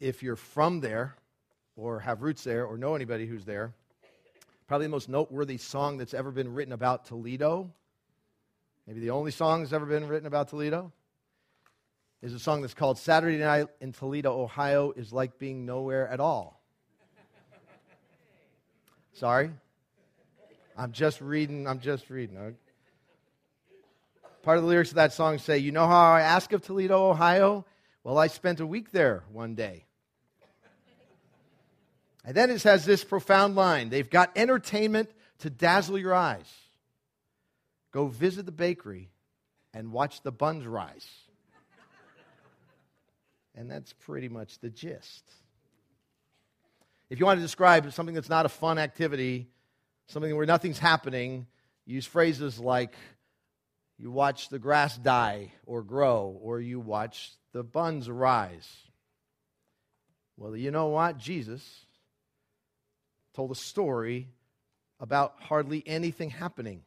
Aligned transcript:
if 0.00 0.22
you're 0.22 0.36
from 0.36 0.80
there 0.80 1.16
or 1.76 2.00
have 2.00 2.22
roots 2.22 2.44
there 2.44 2.66
or 2.66 2.76
know 2.76 2.94
anybody 2.94 3.26
who's 3.26 3.44
there, 3.44 3.72
probably 4.66 4.86
the 4.86 4.90
most 4.90 5.08
noteworthy 5.08 5.58
song 5.58 5.96
that's 5.98 6.14
ever 6.14 6.30
been 6.30 6.52
written 6.52 6.72
about 6.72 7.04
Toledo, 7.06 7.70
maybe 8.86 9.00
the 9.00 9.10
only 9.10 9.30
song 9.30 9.62
that's 9.62 9.72
ever 9.72 9.86
been 9.86 10.08
written 10.08 10.26
about 10.26 10.48
Toledo, 10.48 10.92
is 12.22 12.32
a 12.32 12.38
song 12.38 12.62
that's 12.62 12.74
called 12.74 12.98
Saturday 12.98 13.38
Night 13.38 13.68
in 13.80 13.92
Toledo, 13.92 14.42
Ohio 14.42 14.92
is 14.92 15.12
like 15.12 15.38
being 15.38 15.66
nowhere 15.66 16.08
at 16.08 16.18
all. 16.18 16.60
Sorry? 19.12 19.50
I'm 20.76 20.92
just 20.92 21.20
reading, 21.20 21.66
I'm 21.66 21.80
just 21.80 22.10
reading. 22.10 22.56
Part 24.42 24.58
of 24.58 24.64
the 24.64 24.68
lyrics 24.68 24.90
of 24.90 24.96
that 24.96 25.12
song 25.12 25.38
say, 25.38 25.58
You 25.58 25.72
know 25.72 25.86
how 25.86 26.12
I 26.12 26.20
ask 26.20 26.52
of 26.52 26.62
Toledo, 26.62 27.10
Ohio? 27.10 27.64
Well, 28.04 28.18
I 28.18 28.26
spent 28.26 28.60
a 28.60 28.66
week 28.66 28.92
there 28.92 29.24
one 29.32 29.54
day. 29.54 29.85
And 32.26 32.34
then 32.34 32.50
it 32.50 32.64
has 32.64 32.84
this 32.84 33.04
profound 33.04 33.54
line 33.54 33.88
They've 33.88 34.10
got 34.10 34.36
entertainment 34.36 35.10
to 35.38 35.48
dazzle 35.48 35.96
your 35.96 36.12
eyes. 36.12 36.52
Go 37.92 38.08
visit 38.08 38.44
the 38.44 38.52
bakery 38.52 39.10
and 39.72 39.92
watch 39.92 40.22
the 40.22 40.32
buns 40.32 40.66
rise. 40.66 41.06
And 43.54 43.70
that's 43.70 43.92
pretty 43.92 44.28
much 44.28 44.58
the 44.58 44.68
gist. 44.68 45.24
If 47.08 47.20
you 47.20 47.24
want 47.24 47.38
to 47.38 47.42
describe 47.42 47.90
something 47.92 48.14
that's 48.14 48.28
not 48.28 48.44
a 48.44 48.50
fun 48.50 48.78
activity, 48.78 49.48
something 50.08 50.34
where 50.36 50.44
nothing's 50.44 50.78
happening, 50.78 51.46
use 51.86 52.04
phrases 52.04 52.58
like 52.58 52.94
you 53.98 54.10
watch 54.10 54.48
the 54.50 54.58
grass 54.58 54.98
die 54.98 55.52
or 55.64 55.82
grow, 55.82 56.38
or 56.42 56.60
you 56.60 56.80
watch 56.80 57.32
the 57.52 57.62
buns 57.62 58.10
rise. 58.10 58.68
Well, 60.36 60.54
you 60.54 60.70
know 60.70 60.88
what? 60.88 61.16
Jesus 61.16 61.85
told 63.36 63.50
a 63.50 63.54
story 63.54 64.28
about 64.98 65.34
hardly 65.38 65.82
anything 65.86 66.30
happening 66.30 66.80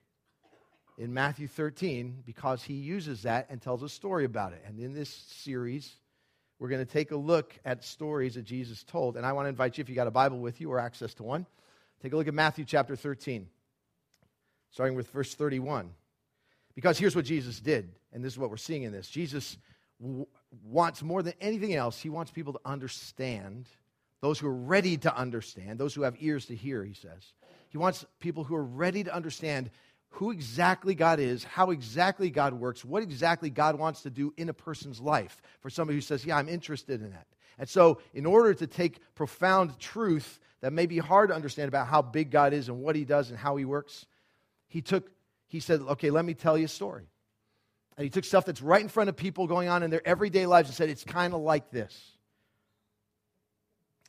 in 0.97 1.13
Matthew 1.13 1.47
13 1.47 2.23
because 2.25 2.63
he 2.63 2.73
uses 2.73 3.21
that 3.21 3.47
and 3.51 3.61
tells 3.61 3.83
a 3.83 3.89
story 3.89 4.25
about 4.25 4.53
it. 4.53 4.63
And 4.65 4.79
in 4.79 4.93
this 4.95 5.09
series, 5.09 5.95
we're 6.57 6.69
going 6.69 6.83
to 6.83 6.91
take 6.91 7.11
a 7.11 7.15
look 7.15 7.53
at 7.63 7.83
stories 7.83 8.33
that 8.33 8.45
Jesus 8.45 8.83
told. 8.83 9.15
And 9.15 9.25
I 9.25 9.31
want 9.33 9.45
to 9.45 9.49
invite 9.49 9.77
you, 9.77 9.83
if 9.83 9.89
you 9.89 9.95
got 9.95 10.07
a 10.07 10.11
Bible 10.11 10.39
with 10.39 10.59
you 10.59 10.71
or 10.71 10.79
access 10.79 11.13
to 11.15 11.23
one, 11.23 11.45
take 12.01 12.13
a 12.13 12.17
look 12.17 12.27
at 12.27 12.33
Matthew 12.33 12.65
chapter 12.65 12.95
13, 12.95 13.47
starting 14.71 14.97
with 14.97 15.09
verse 15.11 15.35
31. 15.35 15.91
Because 16.73 16.97
here's 16.97 17.15
what 17.15 17.25
Jesus 17.25 17.59
did, 17.59 17.91
and 18.11 18.23
this 18.23 18.33
is 18.33 18.39
what 18.39 18.49
we're 18.49 18.57
seeing 18.57 18.83
in 18.83 18.91
this. 18.91 19.07
Jesus 19.07 19.57
w- 20.01 20.25
wants 20.63 21.03
more 21.03 21.21
than 21.21 21.33
anything 21.39 21.75
else, 21.75 22.01
he 22.01 22.09
wants 22.09 22.31
people 22.31 22.53
to 22.53 22.59
understand 22.65 23.67
those 24.21 24.39
who 24.39 24.47
are 24.47 24.53
ready 24.53 24.97
to 24.97 25.15
understand, 25.15 25.79
those 25.79 25.93
who 25.93 26.01
have 26.01 26.15
ears 26.19 26.45
to 26.47 26.55
hear, 26.55 26.83
he 26.83 26.93
says. 26.93 27.33
He 27.69 27.77
wants 27.77 28.05
people 28.19 28.43
who 28.43 28.55
are 28.55 28.63
ready 28.63 29.03
to 29.03 29.13
understand 29.13 29.69
who 30.13 30.31
exactly 30.31 30.95
God 30.95 31.19
is, 31.19 31.43
how 31.43 31.69
exactly 31.69 32.29
God 32.29 32.53
works, 32.53 32.83
what 32.83 33.03
exactly 33.03 33.49
God 33.49 33.77
wants 33.77 34.01
to 34.01 34.09
do 34.09 34.33
in 34.37 34.49
a 34.49 34.53
person's 34.53 34.99
life. 34.99 35.41
For 35.61 35.69
somebody 35.69 35.97
who 35.97 36.01
says, 36.01 36.25
Yeah, 36.25 36.37
I'm 36.37 36.49
interested 36.49 37.01
in 37.01 37.11
that. 37.11 37.27
And 37.57 37.69
so, 37.69 37.99
in 38.13 38.25
order 38.25 38.53
to 38.53 38.67
take 38.67 38.99
profound 39.15 39.77
truth 39.79 40.39
that 40.61 40.73
may 40.73 40.87
be 40.87 40.97
hard 40.97 41.29
to 41.29 41.35
understand 41.35 41.67
about 41.67 41.87
how 41.87 42.01
big 42.01 42.31
God 42.31 42.53
is 42.53 42.69
and 42.69 42.81
what 42.81 42.95
he 42.95 43.05
does 43.05 43.29
and 43.29 43.37
how 43.37 43.55
he 43.55 43.65
works, 43.65 44.05
he 44.67 44.81
took, 44.81 45.09
he 45.47 45.59
said, 45.59 45.81
Okay, 45.81 46.09
let 46.09 46.25
me 46.25 46.33
tell 46.33 46.57
you 46.57 46.65
a 46.65 46.69
story. 46.69 47.07
And 47.95 48.03
he 48.03 48.09
took 48.09 48.23
stuff 48.23 48.45
that's 48.45 48.61
right 48.61 48.81
in 48.81 48.89
front 48.89 49.09
of 49.09 49.15
people 49.15 49.45
going 49.45 49.69
on 49.69 49.83
in 49.83 49.91
their 49.91 50.05
everyday 50.07 50.45
lives 50.47 50.69
and 50.69 50.75
said, 50.75 50.89
It's 50.89 51.03
kind 51.03 51.33
of 51.33 51.41
like 51.41 51.69
this. 51.69 52.11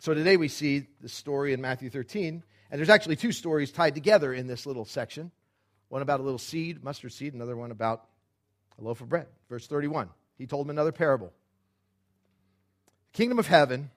So 0.00 0.14
today 0.14 0.38
we 0.38 0.48
see 0.48 0.86
the 1.02 1.10
story 1.10 1.52
in 1.52 1.60
Matthew 1.60 1.90
13, 1.90 2.42
and 2.70 2.78
there's 2.78 2.88
actually 2.88 3.16
two 3.16 3.32
stories 3.32 3.70
tied 3.70 3.94
together 3.94 4.32
in 4.32 4.46
this 4.46 4.64
little 4.64 4.86
section 4.86 5.30
one 5.90 6.00
about 6.02 6.20
a 6.20 6.22
little 6.22 6.38
seed, 6.38 6.82
mustard 6.82 7.12
seed, 7.12 7.34
another 7.34 7.56
one 7.56 7.70
about 7.70 8.06
a 8.78 8.84
loaf 8.84 9.00
of 9.00 9.08
bread. 9.08 9.26
Verse 9.48 9.66
31. 9.66 10.08
He 10.38 10.46
told 10.46 10.66
him 10.66 10.70
another 10.70 10.92
parable. 10.92 11.32
The 13.12 13.18
kingdom 13.18 13.38
of 13.38 13.46
heaven 13.46 13.90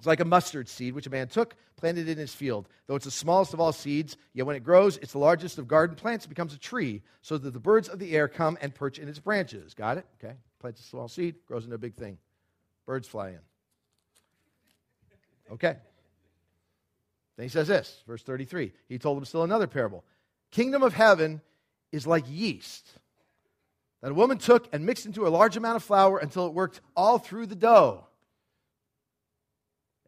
is 0.00 0.06
like 0.06 0.20
a 0.20 0.24
mustard 0.24 0.68
seed, 0.68 0.94
which 0.94 1.06
a 1.06 1.10
man 1.10 1.26
took, 1.26 1.56
planted 1.76 2.08
in 2.08 2.16
his 2.16 2.32
field. 2.32 2.68
Though 2.86 2.94
it's 2.94 3.04
the 3.04 3.10
smallest 3.10 3.52
of 3.52 3.60
all 3.60 3.72
seeds, 3.72 4.16
yet 4.32 4.46
when 4.46 4.56
it 4.56 4.64
grows, 4.64 4.96
it's 4.98 5.12
the 5.12 5.18
largest 5.18 5.58
of 5.58 5.68
garden 5.68 5.96
plants. 5.96 6.24
It 6.24 6.28
becomes 6.28 6.54
a 6.54 6.58
tree, 6.58 7.02
so 7.20 7.36
that 7.36 7.50
the 7.50 7.60
birds 7.60 7.88
of 7.88 7.98
the 7.98 8.16
air 8.16 8.28
come 8.28 8.56
and 8.62 8.74
perch 8.74 8.98
in 8.98 9.08
its 9.08 9.18
branches. 9.18 9.74
Got 9.74 9.98
it? 9.98 10.06
Okay. 10.24 10.36
Plants 10.60 10.80
a 10.80 10.84
small 10.84 11.08
seed, 11.08 11.34
grows 11.46 11.64
into 11.64 11.74
a 11.74 11.78
big 11.78 11.96
thing. 11.96 12.16
Birds 12.86 13.08
fly 13.08 13.30
in. 13.30 13.40
Okay. 15.52 15.76
Then 17.36 17.44
he 17.44 17.48
says 17.48 17.68
this, 17.68 18.02
verse 18.06 18.22
33. 18.22 18.72
He 18.88 18.98
told 18.98 19.16
them 19.16 19.24
still 19.24 19.42
another 19.42 19.66
parable. 19.66 20.04
Kingdom 20.50 20.82
of 20.82 20.94
heaven 20.94 21.40
is 21.92 22.06
like 22.06 22.24
yeast 22.28 22.88
that 24.02 24.10
a 24.10 24.14
woman 24.14 24.38
took 24.38 24.68
and 24.72 24.86
mixed 24.86 25.06
into 25.06 25.26
a 25.26 25.28
large 25.28 25.56
amount 25.56 25.76
of 25.76 25.82
flour 25.82 26.18
until 26.18 26.46
it 26.46 26.54
worked 26.54 26.80
all 26.96 27.18
through 27.18 27.46
the 27.46 27.54
dough. 27.54 28.06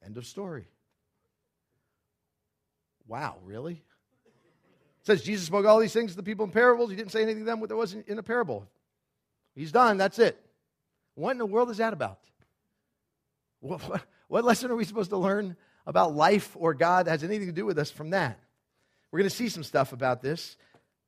End 0.04 0.16
of 0.16 0.26
story. 0.26 0.68
Wow, 3.06 3.36
really? 3.44 3.82
It 5.02 5.06
says 5.06 5.22
Jesus 5.22 5.46
spoke 5.46 5.66
all 5.66 5.80
these 5.80 5.92
things 5.92 6.12
to 6.12 6.16
the 6.16 6.22
people 6.22 6.44
in 6.44 6.50
parables. 6.50 6.90
He 6.90 6.96
didn't 6.96 7.12
say 7.12 7.22
anything 7.22 7.42
to 7.42 7.46
them 7.46 7.60
that 7.60 7.76
wasn't 7.76 8.06
in 8.08 8.18
a 8.18 8.22
parable. 8.22 8.66
He's 9.54 9.72
done. 9.72 9.96
That's 9.96 10.18
it. 10.18 10.38
What 11.14 11.32
in 11.32 11.38
the 11.38 11.46
world 11.46 11.70
is 11.70 11.78
that 11.78 11.92
about? 11.92 12.20
What, 13.60 13.80
what, 13.88 14.02
what 14.28 14.44
lesson 14.44 14.70
are 14.70 14.76
we 14.76 14.84
supposed 14.84 15.10
to 15.10 15.16
learn 15.16 15.56
about 15.86 16.14
life 16.14 16.56
or 16.58 16.74
God 16.74 17.06
that 17.06 17.12
has 17.12 17.24
anything 17.24 17.48
to 17.48 17.52
do 17.52 17.66
with 17.66 17.78
us 17.78 17.90
from 17.90 18.10
that? 18.10 18.38
We're 19.10 19.20
going 19.20 19.30
to 19.30 19.34
see 19.34 19.48
some 19.48 19.64
stuff 19.64 19.92
about 19.92 20.22
this 20.22 20.56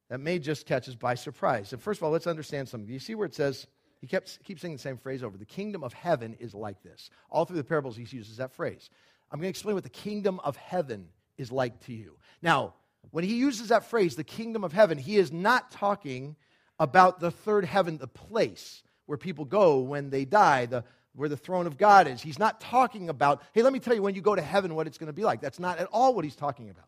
that 0.08 0.20
may 0.20 0.38
just 0.38 0.66
catch 0.66 0.88
us 0.88 0.94
by 0.94 1.14
surprise. 1.14 1.72
And 1.72 1.80
first 1.80 2.00
of 2.00 2.04
all, 2.04 2.10
let's 2.10 2.26
understand 2.26 2.69
something. 2.69 2.91
You 2.91 2.98
see 2.98 3.14
where 3.14 3.26
it 3.26 3.34
says, 3.34 3.66
he 4.00 4.06
kept, 4.06 4.42
keeps 4.42 4.62
saying 4.62 4.75
the 4.75 4.80
same 4.80 4.97
phrase 4.97 5.22
over, 5.22 5.36
the 5.36 5.44
kingdom 5.44 5.84
of 5.84 5.92
heaven 5.92 6.34
is 6.41 6.54
like 6.54 6.82
this. 6.82 7.10
All 7.28 7.44
through 7.44 7.59
the 7.59 7.64
parables, 7.64 7.97
he 7.97 8.04
uses 8.04 8.38
that 8.38 8.53
phrase. 8.53 8.88
I'm 9.30 9.38
going 9.38 9.47
to 9.47 9.50
explain 9.50 9.75
what 9.75 9.84
the 9.84 9.91
kingdom 9.91 10.41
of 10.42 10.56
heaven 10.56 11.09
is 11.36 11.53
like 11.53 11.80
to 11.86 11.92
you. 11.92 12.16
Now, 12.42 12.75
when 13.10 13.25
he 13.25 13.36
uses 13.36 13.69
that 13.69 13.84
phrase, 13.84 14.16
the 14.16 14.25
kingdom 14.25 14.64
of 14.64 14.72
heaven, 14.72 14.98
he 14.98 15.16
is 15.16 15.30
not 15.30 15.70
talking 15.70 16.36
about 16.78 17.20
the 17.20 17.30
third 17.30 17.64
heaven, 17.64 17.98
the 17.98 18.09
place 18.09 18.82
where 19.06 19.19
people 19.19 19.44
go 19.44 19.80
when 19.80 20.10
they 20.10 20.25
die, 20.25 20.66
the, 20.66 20.84
where 21.20 21.28
the 21.28 21.36
throne 21.36 21.66
of 21.66 21.76
God 21.76 22.08
is. 22.08 22.22
He's 22.22 22.38
not 22.38 22.62
talking 22.62 23.10
about, 23.10 23.42
hey, 23.53 23.62
let 23.62 23.75
me 23.75 23.78
tell 23.78 23.94
you 23.94 24.00
when 24.00 24.14
you 24.14 24.22
go 24.22 24.34
to 24.34 24.41
heaven 24.41 24.75
what 24.75 24.86
it's 24.86 24.97
going 24.97 25.08
to 25.08 25.12
be 25.12 25.22
like. 25.22 25.42
That's 25.42 25.58
not 25.58 25.78
at 25.78 25.86
all 25.92 26.14
what 26.14 26.25
he's 26.25 26.34
talking 26.34 26.70
about. 26.70 26.86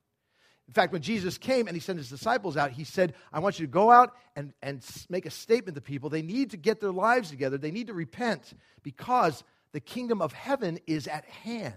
In 0.67 0.73
fact, 0.73 0.91
when 0.91 1.03
Jesus 1.03 1.37
came 1.37 1.67
and 1.67 1.77
he 1.77 1.81
sent 1.81 1.99
his 1.99 2.09
disciples 2.09 2.57
out, 2.57 2.71
he 2.71 2.85
said, 2.85 3.13
I 3.31 3.41
want 3.41 3.61
you 3.61 3.67
to 3.67 3.71
go 3.71 3.91
out 3.91 4.15
and, 4.35 4.55
and 4.63 4.83
make 5.11 5.27
a 5.27 5.31
statement 5.31 5.75
to 5.75 5.83
people. 5.83 6.09
They 6.09 6.23
need 6.23 6.53
to 6.53 6.57
get 6.57 6.81
their 6.81 6.93
lives 6.93 7.29
together, 7.29 7.59
they 7.59 7.71
need 7.71 7.89
to 7.89 7.95
repent 7.95 8.55
because 8.83 9.45
the 9.73 9.81
kingdom 9.81 10.23
of 10.23 10.33
heaven 10.33 10.79
is 10.87 11.07
at 11.09 11.27
hand. 11.27 11.75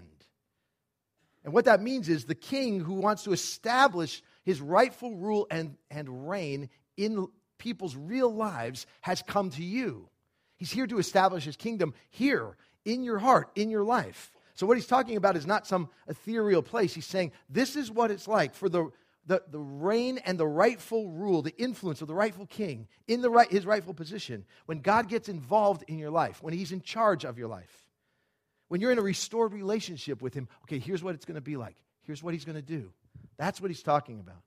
And 1.44 1.52
what 1.52 1.66
that 1.66 1.82
means 1.82 2.08
is 2.08 2.24
the 2.24 2.34
king 2.34 2.80
who 2.80 2.94
wants 2.94 3.24
to 3.24 3.32
establish 3.32 4.22
his 4.44 4.62
rightful 4.62 5.14
rule 5.14 5.46
and, 5.50 5.76
and 5.90 6.26
reign 6.26 6.70
in 6.96 7.28
people's 7.58 7.94
real 7.96 8.34
lives 8.34 8.86
has 9.02 9.20
come 9.20 9.50
to 9.50 9.62
you. 9.62 10.08
He's 10.56 10.72
here 10.72 10.86
to 10.86 10.98
establish 10.98 11.44
his 11.44 11.56
kingdom 11.56 11.94
here 12.10 12.56
in 12.84 13.02
your 13.02 13.18
heart, 13.18 13.50
in 13.54 13.70
your 13.70 13.84
life. 13.84 14.32
So, 14.54 14.66
what 14.66 14.78
he's 14.78 14.86
talking 14.86 15.16
about 15.16 15.36
is 15.36 15.46
not 15.46 15.66
some 15.66 15.90
ethereal 16.08 16.62
place. 16.62 16.94
He's 16.94 17.06
saying 17.06 17.32
this 17.50 17.76
is 17.76 17.90
what 17.90 18.10
it's 18.10 18.26
like 18.26 18.54
for 18.54 18.70
the, 18.70 18.90
the, 19.26 19.42
the 19.50 19.58
reign 19.58 20.18
and 20.24 20.38
the 20.40 20.46
rightful 20.46 21.10
rule, 21.10 21.42
the 21.42 21.54
influence 21.58 22.00
of 22.00 22.08
the 22.08 22.14
rightful 22.14 22.46
king 22.46 22.88
in 23.06 23.20
the 23.20 23.28
right, 23.28 23.50
his 23.50 23.66
rightful 23.66 23.92
position. 23.92 24.46
When 24.64 24.80
God 24.80 25.08
gets 25.08 25.28
involved 25.28 25.84
in 25.88 25.98
your 25.98 26.10
life, 26.10 26.42
when 26.42 26.54
he's 26.54 26.72
in 26.72 26.80
charge 26.80 27.24
of 27.24 27.36
your 27.36 27.48
life, 27.48 27.86
when 28.68 28.80
you're 28.80 28.92
in 28.92 28.98
a 28.98 29.02
restored 29.02 29.52
relationship 29.52 30.22
with 30.22 30.32
him, 30.32 30.48
okay, 30.64 30.78
here's 30.78 31.02
what 31.02 31.14
it's 31.14 31.26
going 31.26 31.36
to 31.36 31.42
be 31.42 31.58
like. 31.58 31.76
Here's 32.02 32.22
what 32.22 32.32
he's 32.32 32.46
going 32.46 32.56
to 32.56 32.62
do. 32.62 32.92
That's 33.36 33.60
what 33.60 33.70
he's 33.70 33.82
talking 33.82 34.20
about. 34.20 34.42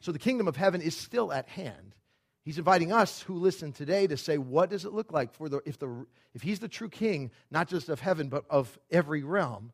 So, 0.00 0.12
the 0.12 0.18
kingdom 0.18 0.48
of 0.48 0.56
heaven 0.56 0.82
is 0.82 0.94
still 0.94 1.32
at 1.32 1.48
hand. 1.48 1.94
He's 2.44 2.58
inviting 2.58 2.92
us 2.92 3.22
who 3.22 3.34
listen 3.34 3.72
today 3.72 4.06
to 4.06 4.18
say, 4.18 4.36
what 4.36 4.68
does 4.68 4.84
it 4.84 4.92
look 4.92 5.12
like 5.12 5.32
for 5.32 5.48
the 5.48 5.62
if 5.64 5.78
the 5.78 6.06
if 6.34 6.42
he's 6.42 6.58
the 6.58 6.68
true 6.68 6.90
king, 6.90 7.30
not 7.50 7.68
just 7.68 7.88
of 7.88 8.00
heaven, 8.00 8.28
but 8.28 8.44
of 8.50 8.78
every 8.90 9.22
realm, 9.22 9.72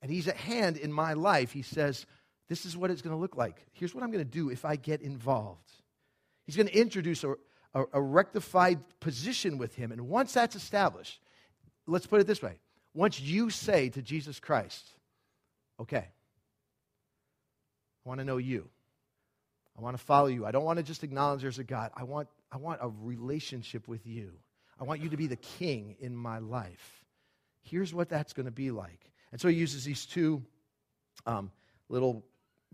and 0.00 0.10
he's 0.10 0.28
at 0.28 0.36
hand 0.36 0.76
in 0.76 0.92
my 0.92 1.12
life, 1.12 1.52
he 1.52 1.62
says, 1.62 2.06
This 2.48 2.64
is 2.64 2.76
what 2.76 2.90
it's 2.90 3.02
going 3.02 3.14
to 3.14 3.20
look 3.20 3.36
like. 3.36 3.66
Here's 3.72 3.94
what 3.94 4.02
I'm 4.02 4.10
going 4.10 4.24
to 4.24 4.30
do 4.30 4.48
if 4.48 4.64
I 4.64 4.76
get 4.76 5.02
involved. 5.02 5.70
He's 6.46 6.56
going 6.56 6.68
to 6.68 6.78
introduce 6.78 7.22
a, 7.22 7.34
a, 7.74 7.84
a 7.92 8.00
rectified 8.00 8.80
position 9.00 9.58
with 9.58 9.74
him. 9.74 9.92
And 9.92 10.08
once 10.08 10.32
that's 10.32 10.56
established, 10.56 11.20
let's 11.86 12.06
put 12.06 12.20
it 12.20 12.26
this 12.26 12.42
way. 12.42 12.58
Once 12.94 13.20
you 13.20 13.50
say 13.50 13.90
to 13.90 14.00
Jesus 14.00 14.40
Christ, 14.40 14.88
okay, 15.78 16.08
I 18.04 18.08
want 18.08 18.20
to 18.20 18.24
know 18.24 18.38
you. 18.38 18.68
I 19.80 19.82
want 19.82 19.96
to 19.96 20.04
follow 20.04 20.26
you. 20.26 20.44
I 20.44 20.50
don't 20.50 20.64
want 20.64 20.76
to 20.76 20.82
just 20.82 21.02
acknowledge 21.04 21.40
there's 21.40 21.58
a 21.58 21.64
God. 21.64 21.90
I 21.96 22.04
want, 22.04 22.28
I 22.52 22.58
want 22.58 22.80
a 22.82 22.90
relationship 22.90 23.88
with 23.88 24.06
you. 24.06 24.32
I 24.78 24.84
want 24.84 25.00
you 25.00 25.08
to 25.08 25.16
be 25.16 25.26
the 25.26 25.36
king 25.36 25.96
in 26.00 26.14
my 26.14 26.38
life. 26.38 27.02
here's 27.62 27.94
what 27.94 28.08
that's 28.08 28.32
going 28.32 28.46
to 28.46 28.52
be 28.52 28.70
like. 28.70 29.10
And 29.32 29.40
so 29.40 29.48
he 29.48 29.56
uses 29.56 29.84
these 29.84 30.06
two 30.06 30.42
um, 31.26 31.50
little 31.88 32.24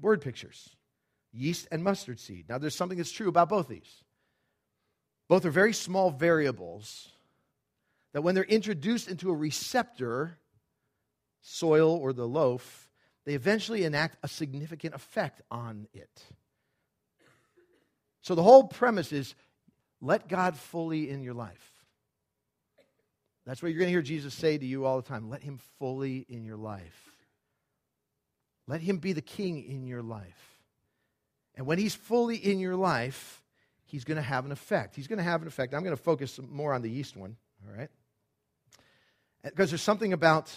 word 0.00 0.20
pictures 0.20 0.70
yeast 1.32 1.68
and 1.70 1.84
mustard 1.84 2.18
seed. 2.18 2.46
Now, 2.48 2.56
there's 2.58 2.74
something 2.74 2.96
that's 2.96 3.12
true 3.12 3.28
about 3.28 3.50
both 3.50 3.68
these. 3.68 4.04
Both 5.28 5.44
are 5.44 5.50
very 5.50 5.74
small 5.74 6.10
variables 6.10 7.10
that, 8.14 8.22
when 8.22 8.34
they're 8.34 8.44
introduced 8.44 9.08
into 9.08 9.30
a 9.30 9.34
receptor, 9.34 10.38
soil 11.42 11.90
or 11.90 12.14
the 12.14 12.26
loaf, 12.26 12.88
they 13.26 13.34
eventually 13.34 13.84
enact 13.84 14.16
a 14.22 14.28
significant 14.28 14.94
effect 14.94 15.42
on 15.50 15.88
it. 15.92 16.22
So, 18.26 18.34
the 18.34 18.42
whole 18.42 18.64
premise 18.64 19.12
is 19.12 19.36
let 20.00 20.26
God 20.26 20.56
fully 20.56 21.10
in 21.10 21.22
your 21.22 21.32
life. 21.32 21.70
That's 23.46 23.62
what 23.62 23.68
you're 23.68 23.78
going 23.78 23.86
to 23.86 23.92
hear 23.92 24.02
Jesus 24.02 24.34
say 24.34 24.58
to 24.58 24.66
you 24.66 24.84
all 24.84 25.00
the 25.00 25.06
time. 25.06 25.30
Let 25.30 25.44
him 25.44 25.60
fully 25.78 26.26
in 26.28 26.44
your 26.44 26.56
life. 26.56 27.08
Let 28.66 28.80
him 28.80 28.98
be 28.98 29.12
the 29.12 29.22
king 29.22 29.62
in 29.62 29.86
your 29.86 30.02
life. 30.02 30.58
And 31.54 31.68
when 31.68 31.78
he's 31.78 31.94
fully 31.94 32.34
in 32.34 32.58
your 32.58 32.74
life, 32.74 33.44
he's 33.84 34.02
going 34.02 34.16
to 34.16 34.22
have 34.22 34.44
an 34.44 34.50
effect. 34.50 34.96
He's 34.96 35.06
going 35.06 35.18
to 35.18 35.22
have 35.22 35.42
an 35.42 35.46
effect. 35.46 35.72
I'm 35.72 35.84
going 35.84 35.96
to 35.96 36.02
focus 36.02 36.40
more 36.50 36.74
on 36.74 36.82
the 36.82 36.90
yeast 36.90 37.16
one, 37.16 37.36
all 37.64 37.78
right? 37.78 37.90
Because 39.44 39.70
there's 39.70 39.82
something 39.82 40.12
about, 40.12 40.52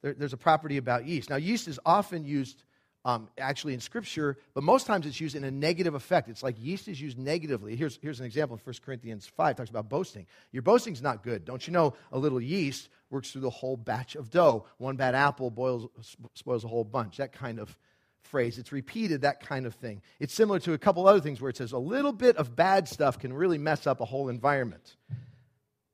there, 0.00 0.14
there's 0.14 0.32
a 0.32 0.38
property 0.38 0.78
about 0.78 1.04
yeast. 1.04 1.28
Now, 1.28 1.36
yeast 1.36 1.68
is 1.68 1.78
often 1.84 2.24
used 2.24 2.64
um, 3.04 3.28
actually 3.38 3.74
in 3.74 3.80
Scripture, 3.80 4.36
but 4.54 4.62
most 4.62 4.86
times 4.86 5.06
it's 5.06 5.20
used 5.20 5.36
in 5.36 5.44
a 5.44 5.50
negative 5.50 5.94
effect. 5.94 6.28
It's 6.28 6.42
like 6.42 6.56
yeast 6.58 6.88
is 6.88 7.00
used 7.00 7.18
negatively. 7.18 7.76
Here's, 7.76 7.98
here's 8.02 8.20
an 8.20 8.26
example 8.26 8.56
in 8.56 8.62
1 8.62 8.74
Corinthians 8.84 9.26
5, 9.36 9.56
talks 9.56 9.70
about 9.70 9.88
boasting. 9.88 10.26
Your 10.52 10.62
boasting's 10.62 11.00
not 11.00 11.22
good. 11.22 11.44
Don't 11.44 11.66
you 11.66 11.72
know 11.72 11.94
a 12.12 12.18
little 12.18 12.40
yeast 12.40 12.88
works 13.10 13.30
through 13.30 13.42
the 13.42 13.50
whole 13.50 13.76
batch 13.76 14.14
of 14.14 14.30
dough? 14.30 14.66
One 14.78 14.96
bad 14.96 15.14
apple 15.14 15.50
boils, 15.50 15.88
spoils 16.34 16.64
a 16.64 16.68
whole 16.68 16.84
bunch. 16.84 17.16
That 17.18 17.32
kind 17.32 17.58
of 17.58 17.76
phrase. 18.22 18.58
It's 18.58 18.72
repeated, 18.72 19.22
that 19.22 19.40
kind 19.40 19.66
of 19.66 19.74
thing. 19.74 20.02
It's 20.20 20.34
similar 20.34 20.58
to 20.60 20.72
a 20.74 20.78
couple 20.78 21.06
other 21.06 21.20
things 21.20 21.40
where 21.40 21.50
it 21.50 21.56
says 21.56 21.72
a 21.72 21.78
little 21.78 22.12
bit 22.12 22.36
of 22.36 22.54
bad 22.54 22.88
stuff 22.88 23.18
can 23.18 23.32
really 23.32 23.58
mess 23.58 23.86
up 23.86 24.00
a 24.00 24.04
whole 24.04 24.28
environment. 24.28 24.96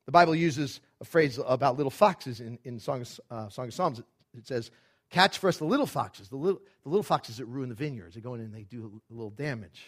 The 0.06 0.12
Bible 0.12 0.34
uses 0.34 0.80
a 1.00 1.04
phrase 1.04 1.38
about 1.46 1.76
little 1.76 1.90
foxes 1.90 2.40
in, 2.40 2.58
in 2.64 2.78
Song, 2.78 3.02
of, 3.02 3.20
uh, 3.30 3.48
Song 3.48 3.68
of 3.68 3.74
Psalms. 3.74 4.00
It 4.36 4.46
says, 4.46 4.70
Catch 5.14 5.38
for 5.38 5.46
us 5.46 5.58
the 5.58 5.64
little 5.64 5.86
foxes, 5.86 6.28
the 6.28 6.34
little, 6.34 6.60
the 6.82 6.88
little 6.88 7.04
foxes 7.04 7.36
that 7.36 7.46
ruin 7.46 7.68
the 7.68 7.76
vineyards. 7.76 8.16
They 8.16 8.20
go 8.20 8.34
in 8.34 8.40
and 8.40 8.52
they 8.52 8.64
do 8.64 9.00
a 9.08 9.14
little 9.14 9.30
damage. 9.30 9.80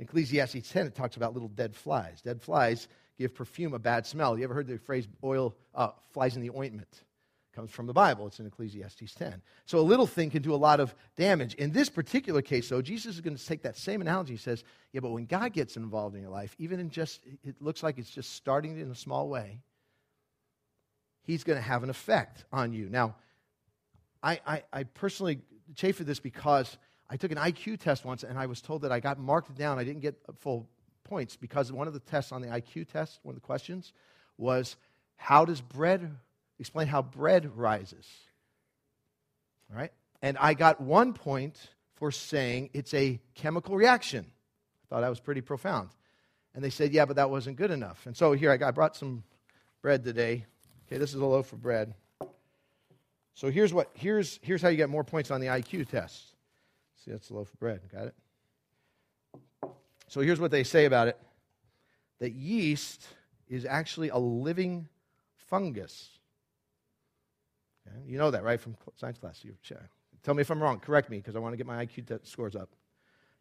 In 0.00 0.06
Ecclesiastes 0.06 0.68
10, 0.72 0.88
it 0.88 0.96
talks 0.96 1.16
about 1.16 1.32
little 1.32 1.48
dead 1.48 1.76
flies. 1.76 2.20
Dead 2.22 2.42
flies 2.42 2.88
give 3.16 3.36
perfume 3.36 3.72
a 3.72 3.78
bad 3.78 4.04
smell. 4.04 4.36
You 4.36 4.42
ever 4.42 4.54
heard 4.54 4.66
the 4.66 4.78
phrase 4.78 5.06
oil, 5.22 5.54
uh, 5.76 5.90
flies 6.10 6.34
in 6.34 6.42
the 6.42 6.50
ointment? 6.50 6.88
Comes 7.54 7.70
from 7.70 7.86
the 7.86 7.92
Bible. 7.92 8.26
It's 8.26 8.40
in 8.40 8.46
Ecclesiastes 8.46 9.14
10. 9.14 9.40
So 9.64 9.78
a 9.78 9.80
little 9.80 10.08
thing 10.08 10.28
can 10.28 10.42
do 10.42 10.52
a 10.52 10.56
lot 10.56 10.80
of 10.80 10.92
damage. 11.14 11.54
In 11.54 11.70
this 11.70 11.88
particular 11.88 12.42
case, 12.42 12.68
though, 12.68 12.82
Jesus 12.82 13.14
is 13.14 13.20
going 13.20 13.36
to 13.36 13.46
take 13.46 13.62
that 13.62 13.76
same 13.76 14.00
analogy. 14.00 14.32
He 14.32 14.38
says, 14.38 14.64
yeah, 14.92 14.98
but 14.98 15.10
when 15.10 15.26
God 15.26 15.52
gets 15.52 15.76
involved 15.76 16.16
in 16.16 16.22
your 16.22 16.32
life, 16.32 16.56
even 16.58 16.80
in 16.80 16.90
just, 16.90 17.20
it 17.44 17.62
looks 17.62 17.84
like 17.84 17.96
it's 17.96 18.10
just 18.10 18.32
starting 18.32 18.76
in 18.76 18.90
a 18.90 18.96
small 18.96 19.28
way, 19.28 19.60
he's 21.22 21.44
going 21.44 21.58
to 21.58 21.64
have 21.64 21.84
an 21.84 21.90
effect 21.90 22.44
on 22.52 22.72
you. 22.72 22.88
Now, 22.88 23.14
I, 24.22 24.40
I, 24.46 24.62
I 24.72 24.82
personally 24.84 25.40
chafe 25.74 26.00
at 26.00 26.06
this 26.06 26.20
because 26.20 26.76
I 27.10 27.16
took 27.16 27.32
an 27.32 27.38
IQ 27.38 27.80
test 27.80 28.04
once 28.04 28.22
and 28.22 28.38
I 28.38 28.46
was 28.46 28.60
told 28.60 28.82
that 28.82 28.92
I 28.92 29.00
got 29.00 29.18
marked 29.18 29.54
down. 29.56 29.78
I 29.78 29.84
didn't 29.84 30.02
get 30.02 30.16
full 30.38 30.68
points 31.04 31.36
because 31.36 31.72
one 31.72 31.86
of 31.86 31.94
the 31.94 32.00
tests 32.00 32.32
on 32.32 32.42
the 32.42 32.48
IQ 32.48 32.88
test, 32.88 33.20
one 33.22 33.34
of 33.34 33.40
the 33.40 33.46
questions, 33.46 33.92
was 34.36 34.76
how 35.16 35.44
does 35.44 35.60
bread, 35.60 36.16
explain 36.58 36.86
how 36.86 37.02
bread 37.02 37.56
rises. 37.56 38.06
All 39.70 39.78
right? 39.78 39.92
And 40.22 40.36
I 40.38 40.54
got 40.54 40.80
one 40.80 41.12
point 41.12 41.58
for 41.94 42.10
saying 42.10 42.70
it's 42.72 42.94
a 42.94 43.20
chemical 43.34 43.76
reaction. 43.76 44.26
I 44.26 44.84
thought 44.88 45.00
that 45.00 45.08
was 45.08 45.20
pretty 45.20 45.40
profound. 45.40 45.90
And 46.54 46.62
they 46.64 46.70
said, 46.70 46.92
yeah, 46.92 47.04
but 47.04 47.16
that 47.16 47.30
wasn't 47.30 47.56
good 47.56 47.70
enough. 47.70 48.06
And 48.06 48.16
so 48.16 48.32
here 48.32 48.50
I, 48.50 48.56
got, 48.56 48.68
I 48.68 48.70
brought 48.72 48.96
some 48.96 49.22
bread 49.82 50.04
today. 50.04 50.44
Okay, 50.86 50.98
this 50.98 51.10
is 51.10 51.20
a 51.20 51.26
loaf 51.26 51.52
of 51.52 51.62
bread. 51.62 51.94
So 53.38 53.52
here's 53.52 53.72
what 53.72 53.90
here's 53.94 54.40
here's 54.42 54.60
how 54.60 54.68
you 54.68 54.76
get 54.76 54.90
more 54.90 55.04
points 55.04 55.30
on 55.30 55.40
the 55.40 55.46
IQ 55.46 55.88
test. 55.88 56.34
See, 56.96 57.12
that's 57.12 57.30
a 57.30 57.34
loaf 57.34 57.54
of 57.54 57.60
bread. 57.60 57.80
Got 57.92 58.06
it? 58.08 58.14
So 60.08 60.22
here's 60.22 60.40
what 60.40 60.50
they 60.50 60.64
say 60.64 60.86
about 60.86 61.06
it. 61.06 61.16
That 62.18 62.32
yeast 62.32 63.06
is 63.46 63.64
actually 63.64 64.08
a 64.08 64.18
living 64.18 64.88
fungus. 65.36 66.10
Okay? 67.86 67.96
You 68.08 68.18
know 68.18 68.32
that, 68.32 68.42
right, 68.42 68.60
from 68.60 68.76
science 68.96 69.18
class. 69.18 69.44
You, 69.44 69.54
tell 70.24 70.34
me 70.34 70.40
if 70.40 70.50
I'm 70.50 70.60
wrong. 70.60 70.80
Correct 70.80 71.08
me, 71.08 71.18
because 71.18 71.36
I 71.36 71.38
want 71.38 71.52
to 71.52 71.56
get 71.56 71.66
my 71.66 71.86
IQ 71.86 72.08
t- 72.08 72.14
scores 72.24 72.56
up. 72.56 72.70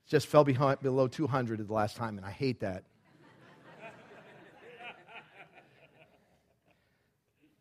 It 0.06 0.12
just 0.12 0.28
fell 0.28 0.44
behind, 0.44 0.80
below 0.82 1.08
200 1.08 1.68
the 1.68 1.74
last 1.74 1.96
time, 1.96 2.18
and 2.18 2.26
I 2.26 2.30
hate 2.30 2.60
that. 2.60 2.84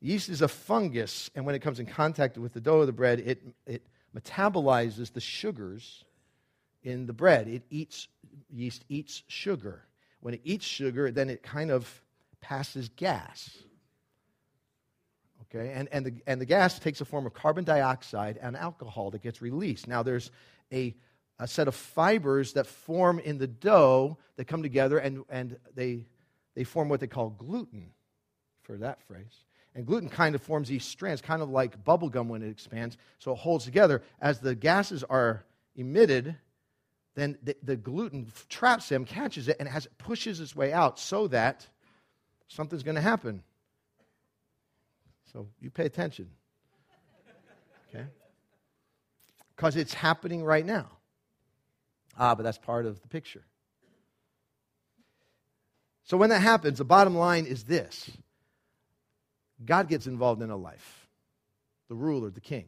Yeast 0.00 0.28
is 0.28 0.42
a 0.42 0.48
fungus, 0.48 1.30
and 1.34 1.46
when 1.46 1.54
it 1.54 1.60
comes 1.60 1.80
in 1.80 1.86
contact 1.86 2.36
with 2.36 2.52
the 2.52 2.60
dough 2.60 2.80
of 2.80 2.86
the 2.86 2.92
bread, 2.92 3.20
it, 3.20 3.42
it 3.66 3.86
metabolizes 4.14 5.12
the 5.12 5.20
sugars 5.20 6.04
in 6.82 7.06
the 7.06 7.12
bread. 7.12 7.48
It 7.48 7.62
eats, 7.70 8.08
yeast 8.50 8.84
eats 8.88 9.22
sugar. 9.26 9.82
When 10.20 10.34
it 10.34 10.40
eats 10.44 10.64
sugar, 10.64 11.10
then 11.10 11.30
it 11.30 11.42
kind 11.42 11.70
of 11.70 12.02
passes 12.40 12.88
gas. 12.90 13.56
Okay, 15.42 15.72
and, 15.72 15.88
and, 15.92 16.04
the, 16.04 16.14
and 16.26 16.40
the 16.40 16.44
gas 16.46 16.78
takes 16.78 17.00
a 17.00 17.04
form 17.04 17.24
of 17.24 17.32
carbon 17.32 17.64
dioxide 17.64 18.38
and 18.42 18.56
alcohol 18.56 19.10
that 19.12 19.22
gets 19.22 19.40
released. 19.40 19.86
Now, 19.86 20.02
there's 20.02 20.30
a, 20.72 20.94
a 21.38 21.46
set 21.46 21.68
of 21.68 21.74
fibers 21.74 22.52
that 22.54 22.66
form 22.66 23.18
in 23.18 23.38
the 23.38 23.46
dough 23.46 24.18
that 24.36 24.46
come 24.46 24.62
together 24.62 24.98
and, 24.98 25.24
and 25.28 25.56
they, 25.74 26.06
they 26.54 26.64
form 26.64 26.88
what 26.88 27.00
they 27.00 27.06
call 27.06 27.30
gluten, 27.30 27.90
for 28.62 28.76
that 28.78 29.00
phrase. 29.02 29.44
And 29.76 29.84
gluten 29.84 30.08
kind 30.08 30.34
of 30.34 30.40
forms 30.40 30.68
these 30.68 30.86
strands, 30.86 31.20
kind 31.20 31.42
of 31.42 31.50
like 31.50 31.84
bubble 31.84 32.08
gum 32.08 32.30
when 32.30 32.42
it 32.42 32.48
expands, 32.48 32.96
so 33.18 33.32
it 33.32 33.36
holds 33.36 33.66
together. 33.66 34.02
As 34.22 34.40
the 34.40 34.54
gases 34.54 35.04
are 35.04 35.44
emitted, 35.76 36.34
then 37.14 37.36
the, 37.42 37.54
the 37.62 37.76
gluten 37.76 38.32
traps 38.48 38.88
them, 38.88 39.04
catches 39.04 39.48
it, 39.48 39.58
and 39.60 39.68
as 39.68 39.84
it 39.84 39.92
pushes 39.98 40.40
its 40.40 40.56
way 40.56 40.72
out 40.72 40.98
so 40.98 41.28
that 41.28 41.68
something's 42.48 42.84
going 42.84 42.94
to 42.94 43.02
happen. 43.02 43.42
So 45.30 45.46
you 45.60 45.70
pay 45.70 45.84
attention. 45.84 46.30
Okay? 47.94 48.06
Because 49.54 49.76
it's 49.76 49.92
happening 49.92 50.42
right 50.42 50.64
now. 50.64 50.88
Ah, 52.18 52.34
but 52.34 52.44
that's 52.44 52.56
part 52.56 52.86
of 52.86 53.02
the 53.02 53.08
picture. 53.08 53.44
So 56.04 56.16
when 56.16 56.30
that 56.30 56.40
happens, 56.40 56.78
the 56.78 56.84
bottom 56.86 57.14
line 57.14 57.44
is 57.44 57.64
this 57.64 58.10
God 59.64 59.88
gets 59.88 60.06
involved 60.06 60.42
in 60.42 60.50
a 60.50 60.56
life, 60.56 61.08
the 61.88 61.94
ruler, 61.94 62.30
the 62.30 62.40
king. 62.40 62.66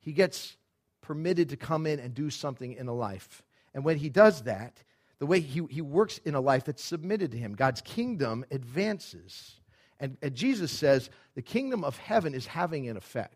He 0.00 0.12
gets 0.12 0.56
permitted 1.00 1.48
to 1.50 1.56
come 1.56 1.86
in 1.86 1.98
and 1.98 2.14
do 2.14 2.30
something 2.30 2.74
in 2.74 2.86
a 2.86 2.94
life. 2.94 3.42
And 3.74 3.84
when 3.84 3.96
he 3.96 4.08
does 4.08 4.42
that, 4.42 4.82
the 5.18 5.26
way 5.26 5.40
he, 5.40 5.66
he 5.68 5.80
works 5.80 6.18
in 6.24 6.34
a 6.34 6.40
life 6.40 6.64
that's 6.64 6.82
submitted 6.82 7.32
to 7.32 7.38
him, 7.38 7.54
God's 7.54 7.80
kingdom 7.80 8.44
advances. 8.50 9.60
And, 9.98 10.16
and 10.22 10.34
Jesus 10.34 10.70
says 10.70 11.10
the 11.34 11.42
kingdom 11.42 11.82
of 11.82 11.96
heaven 11.98 12.34
is 12.34 12.46
having 12.46 12.88
an 12.88 12.96
effect 12.96 13.34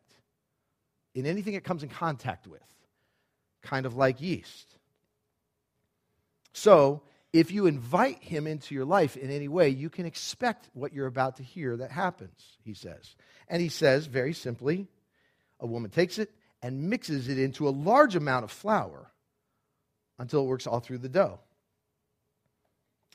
in 1.14 1.26
anything 1.26 1.54
it 1.54 1.64
comes 1.64 1.82
in 1.82 1.88
contact 1.88 2.46
with, 2.46 2.62
kind 3.62 3.84
of 3.84 3.96
like 3.96 4.20
yeast. 4.20 4.76
So, 6.52 7.02
if 7.32 7.50
you 7.50 7.66
invite 7.66 8.22
him 8.22 8.46
into 8.46 8.74
your 8.74 8.84
life 8.84 9.16
in 9.16 9.30
any 9.30 9.48
way, 9.48 9.70
you 9.70 9.88
can 9.88 10.04
expect 10.04 10.68
what 10.74 10.92
you're 10.92 11.06
about 11.06 11.36
to 11.36 11.42
hear 11.42 11.76
that 11.78 11.90
happens, 11.90 12.58
he 12.62 12.74
says. 12.74 13.14
And 13.48 13.62
he 13.62 13.68
says, 13.68 14.06
very 14.06 14.34
simply, 14.34 14.88
a 15.58 15.66
woman 15.66 15.90
takes 15.90 16.18
it 16.18 16.30
and 16.62 16.90
mixes 16.90 17.28
it 17.28 17.38
into 17.38 17.68
a 17.68 17.70
large 17.70 18.16
amount 18.16 18.44
of 18.44 18.50
flour 18.50 19.10
until 20.18 20.42
it 20.42 20.46
works 20.46 20.66
all 20.66 20.80
through 20.80 20.98
the 20.98 21.08
dough. 21.08 21.40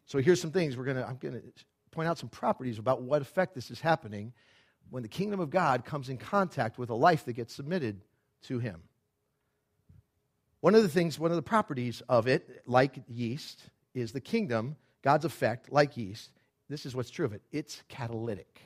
So 0.08 0.20
here's 0.20 0.42
some 0.42 0.52
things 0.52 0.76
we're 0.76 0.86
going 0.86 0.98
to 0.98 1.08
I'm 1.08 1.18
going 1.18 1.36
to 1.36 1.44
point 1.92 2.08
out 2.08 2.18
some 2.18 2.30
properties 2.30 2.80
about 2.80 3.02
what 3.02 3.22
effect 3.22 3.54
this 3.54 3.70
is 3.70 3.80
happening 3.80 4.34
when 4.90 5.04
the 5.04 5.10
kingdom 5.10 5.40
of 5.40 5.50
God 5.50 5.86
comes 5.86 6.10
in 6.10 6.18
contact 6.18 6.78
with 6.78 6.90
a 6.90 6.96
life 6.96 7.26
that 7.26 7.34
gets 7.34 7.54
submitted 7.54 8.02
to 8.44 8.60
him. 8.60 8.82
One 10.60 10.76
of 10.76 10.82
the 10.82 10.90
things, 10.90 11.20
one 11.20 11.32
of 11.32 11.36
the 11.36 11.44
properties 11.44 12.02
of 12.10 12.28
it, 12.28 12.64
like 12.66 13.00
yeast, 13.08 13.62
is 13.98 14.12
the 14.12 14.22
kingdom, 14.22 14.75
God's 15.04 15.25
effect, 15.25 15.72
like 15.72 15.98
yeast, 15.98 16.32
this 16.70 16.86
is 16.86 16.96
what's 16.96 17.10
true 17.10 17.25
of 17.25 17.34
it 17.34 17.42
it's 17.51 17.82
catalytic. 17.88 18.62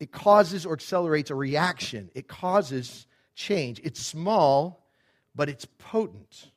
It 0.00 0.10
causes 0.10 0.66
or 0.66 0.72
accelerates 0.72 1.30
a 1.30 1.34
reaction, 1.34 2.10
it 2.14 2.28
causes 2.28 3.06
change. 3.34 3.80
It's 3.82 4.00
small, 4.00 4.86
but 5.34 5.48
it's 5.48 5.66
potent. 5.78 6.50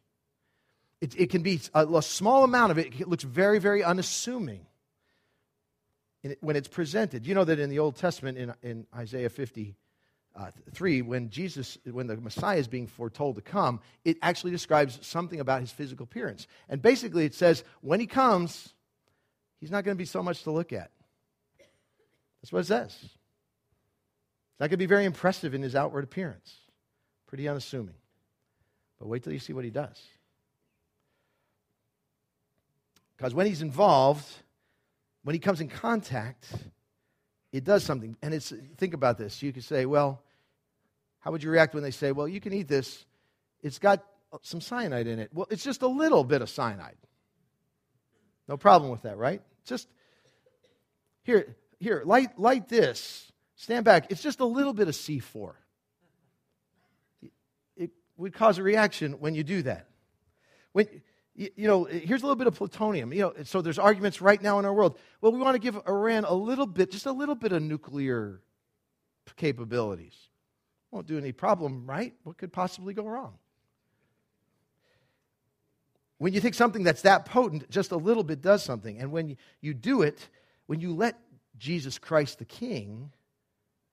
It, 1.02 1.20
it 1.20 1.30
can 1.30 1.44
be 1.44 1.60
a, 1.74 1.86
a 1.86 2.02
small 2.02 2.44
amount 2.44 2.72
of 2.72 2.78
it, 2.78 3.00
it 3.00 3.08
looks 3.08 3.24
very, 3.24 3.60
very 3.60 3.84
unassuming. 3.84 4.66
when 6.42 6.56
it's 6.56 6.68
presented. 6.68 7.26
You 7.26 7.36
know 7.36 7.44
that 7.44 7.60
in 7.60 7.70
the 7.70 7.80
Old 7.80 7.96
Testament, 7.96 8.38
in, 8.38 8.54
in 8.64 8.88
Isaiah 8.96 9.30
50, 9.30 9.76
uh, 10.38 10.52
3, 10.74 11.02
when 11.02 11.30
Jesus, 11.30 11.78
when 11.90 12.06
the 12.06 12.16
Messiah 12.16 12.58
is 12.60 12.68
being 12.68 12.86
foretold 12.86 13.36
to 13.36 13.42
come, 13.42 13.80
it 14.06 14.18
actually 14.22 14.52
describes 14.52 15.00
something 15.02 15.40
about 15.40 15.62
his 15.62 15.72
physical 15.72 16.04
appearance. 16.04 16.48
And 16.70 16.80
basically, 16.82 17.26
it 17.26 17.34
says, 17.34 17.64
when 17.82 18.00
he 18.00 18.06
comes, 18.06 18.74
he's 19.60 19.72
not 19.72 19.84
going 19.84 19.98
to 19.98 20.00
be 20.00 20.06
so 20.06 20.22
much 20.22 20.44
to 20.44 20.52
look 20.52 20.72
at. 20.72 20.92
That's 22.42 22.52
what 22.52 22.60
it 22.60 22.68
says. 22.68 22.96
It's 23.02 24.60
not 24.60 24.70
going 24.70 24.72
to 24.72 24.78
be 24.78 24.86
very 24.86 25.06
impressive 25.06 25.56
in 25.56 25.64
his 25.64 25.76
outward 25.76 26.04
appearance. 26.04 26.54
Pretty 27.26 27.48
unassuming. 27.48 27.96
But 29.00 29.08
wait 29.08 29.24
till 29.24 29.34
you 29.34 29.40
see 29.40 29.54
what 29.54 29.66
he 29.66 29.72
does. 29.72 30.02
Because 33.18 33.34
when 33.34 33.48
he's 33.48 33.64
involved, 33.64 34.26
when 35.24 35.34
he 35.34 35.40
comes 35.40 35.62
in 35.62 35.68
contact, 35.68 36.48
it 37.52 37.64
does 37.64 37.84
something. 37.84 38.16
And 38.22 38.36
it's 38.36 38.54
think 38.78 38.94
about 38.94 39.18
this. 39.18 39.42
You 39.42 39.52
could 39.52 39.64
say, 39.64 39.88
well, 39.88 40.22
how 41.20 41.32
would 41.32 41.44
you 41.44 41.50
react 41.50 41.74
when 41.74 41.84
they 41.84 41.92
say, 41.92 42.12
well, 42.12 42.28
you 42.28 42.40
can 42.40 42.54
eat 42.54 42.68
this? 42.68 43.06
It's 43.62 43.80
got 43.80 44.04
some 44.42 44.62
cyanide 44.62 45.08
in 45.08 45.20
it. 45.20 45.32
Well, 45.34 45.48
it's 45.50 45.64
just 45.64 45.82
a 45.82 45.88
little 45.88 46.24
bit 46.24 46.42
of 46.42 46.50
cyanide. 46.50 46.98
No 48.48 48.58
problem 48.58 48.92
with 48.92 49.02
that, 49.02 49.18
right? 49.18 49.42
Just 49.66 49.88
here, 51.24 51.56
here, 51.80 52.02
light, 52.06 52.40
light 52.40 52.70
this. 52.70 53.32
Stand 53.56 53.84
back. 53.84 54.12
It's 54.12 54.22
just 54.22 54.40
a 54.40 54.46
little 54.46 54.74
bit 54.74 54.88
of 54.88 54.94
C4. 54.94 55.54
It 57.76 57.92
would 58.16 58.34
cause 58.34 58.58
a 58.58 58.64
reaction 58.64 59.14
when 59.14 59.36
you 59.36 59.44
do 59.44 59.64
that. 59.64 59.88
When, 60.72 60.88
you 61.36 61.68
know, 61.68 61.84
here's 61.86 62.22
a 62.22 62.26
little 62.26 62.36
bit 62.36 62.48
of 62.48 62.56
plutonium. 62.56 63.12
You 63.12 63.22
know, 63.22 63.34
so 63.44 63.62
there's 63.62 63.80
arguments 63.80 64.22
right 64.22 64.42
now 64.42 64.60
in 64.60 64.66
our 64.66 64.74
world. 64.74 64.98
Well, 65.22 65.32
we 65.32 65.40
want 65.40 65.56
to 65.56 65.60
give 65.60 65.76
Iran 65.88 66.24
a 66.24 66.34
little 66.34 66.68
bit, 66.68 66.92
just 66.92 67.06
a 67.06 67.12
little 67.12 67.36
bit 67.36 67.52
of 67.52 67.62
nuclear 67.62 68.42
capabilities. 69.36 70.16
Won't 70.92 71.08
do 71.08 71.18
any 71.18 71.32
problem, 71.32 71.86
right? 71.86 72.14
What 72.24 72.38
could 72.38 72.54
possibly 72.54 72.94
go 72.94 73.06
wrong? 73.06 73.34
When 76.18 76.34
you 76.34 76.42
take 76.42 76.56
something 76.56 76.84
that's 76.84 77.04
that 77.04 77.26
potent, 77.26 77.70
just 77.70 77.92
a 77.92 77.98
little 77.98 78.24
bit 78.24 78.42
does 78.42 78.64
something. 78.64 78.98
And 79.00 79.12
when 79.12 79.38
you 79.62 79.74
do 79.74 80.02
it, 80.02 80.28
when 80.66 80.80
you 80.80 80.96
let 80.96 81.20
Jesus 81.58 82.00
Christ 82.00 82.40
the 82.40 82.46
King 82.46 83.12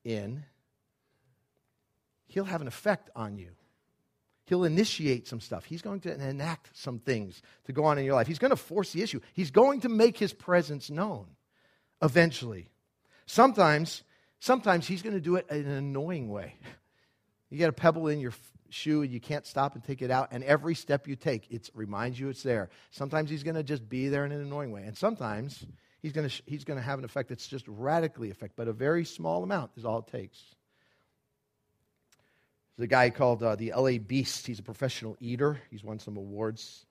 in, 0.05 0.45
he'll 2.27 2.45
have 2.45 2.63
an 2.63 2.67
effect 2.67 3.11
on 3.15 3.37
you. 3.37 3.51
He'll 4.47 4.65
initiate 4.65 5.27
some 5.27 5.41
stuff. 5.41 5.65
He's 5.65 5.83
going 5.83 6.01
to 6.01 6.13
enact 6.13 6.71
some 6.75 6.99
things 6.99 7.41
to 7.65 7.73
go 7.73 7.85
on 7.85 7.99
in 7.99 8.05
your 8.05 8.15
life. 8.15 8.27
He's 8.27 8.39
going 8.39 8.51
to 8.51 8.57
force 8.57 8.93
the 8.93 9.03
issue. 9.03 9.21
He's 9.33 9.51
going 9.51 9.81
to 9.81 9.89
make 9.89 10.19
his 10.19 10.33
presence 10.33 10.91
known 10.91 11.27
eventually. 12.03 12.69
Sometimes, 13.27 14.03
sometimes 14.41 14.87
he's 14.87 15.01
going 15.01 15.15
to 15.15 15.21
do 15.21 15.37
it 15.37 15.47
in 15.51 15.67
an 15.67 15.73
annoying 15.73 16.29
way. 16.29 16.57
You 17.55 17.59
get 17.59 17.69
a 17.69 17.73
pebble 17.73 18.09
in 18.09 18.19
your 18.19 18.33
shoe 18.69 19.03
and 19.03 19.13
you 19.13 19.21
can't 19.21 19.47
stop 19.47 19.77
and 19.77 19.85
take 19.85 20.03
it 20.03 20.11
out, 20.11 20.31
and 20.33 20.43
every 20.43 20.75
step 20.75 21.07
you 21.07 21.15
take, 21.15 21.53
it 21.53 21.71
reminds 21.73 22.19
you 22.19 22.29
it's 22.29 22.43
there. 22.43 22.69
Sometimes 22.91 23.31
he's 23.31 23.45
going 23.45 23.55
to 23.55 23.63
just 23.63 23.89
be 23.89 24.09
there 24.09 24.27
in 24.27 24.33
an 24.33 24.41
annoying 24.41 24.73
way, 24.73 24.83
and 24.83 24.99
sometimes 24.99 25.65
he's 26.03 26.11
going 26.11 26.29
to, 26.29 26.43
he's 26.47 26.65
going 26.65 26.81
to 26.81 26.83
have 26.85 26.99
an 26.99 27.05
effect 27.05 27.29
that's 27.29 27.47
just 27.47 27.65
radically 27.69 28.33
effect, 28.33 28.55
but 28.57 28.67
a 28.67 28.73
very 28.73 29.05
small 29.05 29.45
amount 29.45 29.71
is 29.77 29.85
all 29.85 30.01
it 30.01 30.09
takes. 30.09 30.43
There's 32.77 32.87
a 32.87 32.89
guy 32.89 33.11
called 33.11 33.41
uh, 33.41 33.55
the 33.55 33.73
LA 33.73 33.99
Beast. 33.99 34.49
He's 34.49 34.59
a 34.59 34.65
professional 34.65 35.17
eater. 35.21 35.61
He's 35.71 35.85
won 35.85 36.01
some 36.01 36.17
awards. 36.17 36.87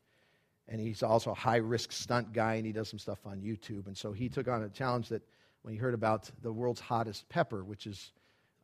And 0.69 0.79
he's 0.79 1.03
also 1.03 1.31
a 1.31 1.35
high 1.35 1.57
risk 1.57 1.91
stunt 1.91 2.31
guy, 2.31 2.53
and 2.53 2.65
he 2.65 2.71
does 2.71 2.87
some 2.87 2.99
stuff 2.99 3.19
on 3.25 3.41
YouTube. 3.41 3.87
And 3.87 3.97
so 3.97 4.13
he 4.13 4.29
took 4.29 4.47
on 4.47 4.63
a 4.63 4.69
challenge 4.69 5.09
that 5.09 5.23
when 5.63 5.73
he 5.73 5.77
heard 5.77 5.93
about 5.93 6.31
the 6.41 6.53
world's 6.53 6.79
hottest 6.79 7.27
pepper, 7.27 7.65
which 7.65 7.85
is 7.85 8.13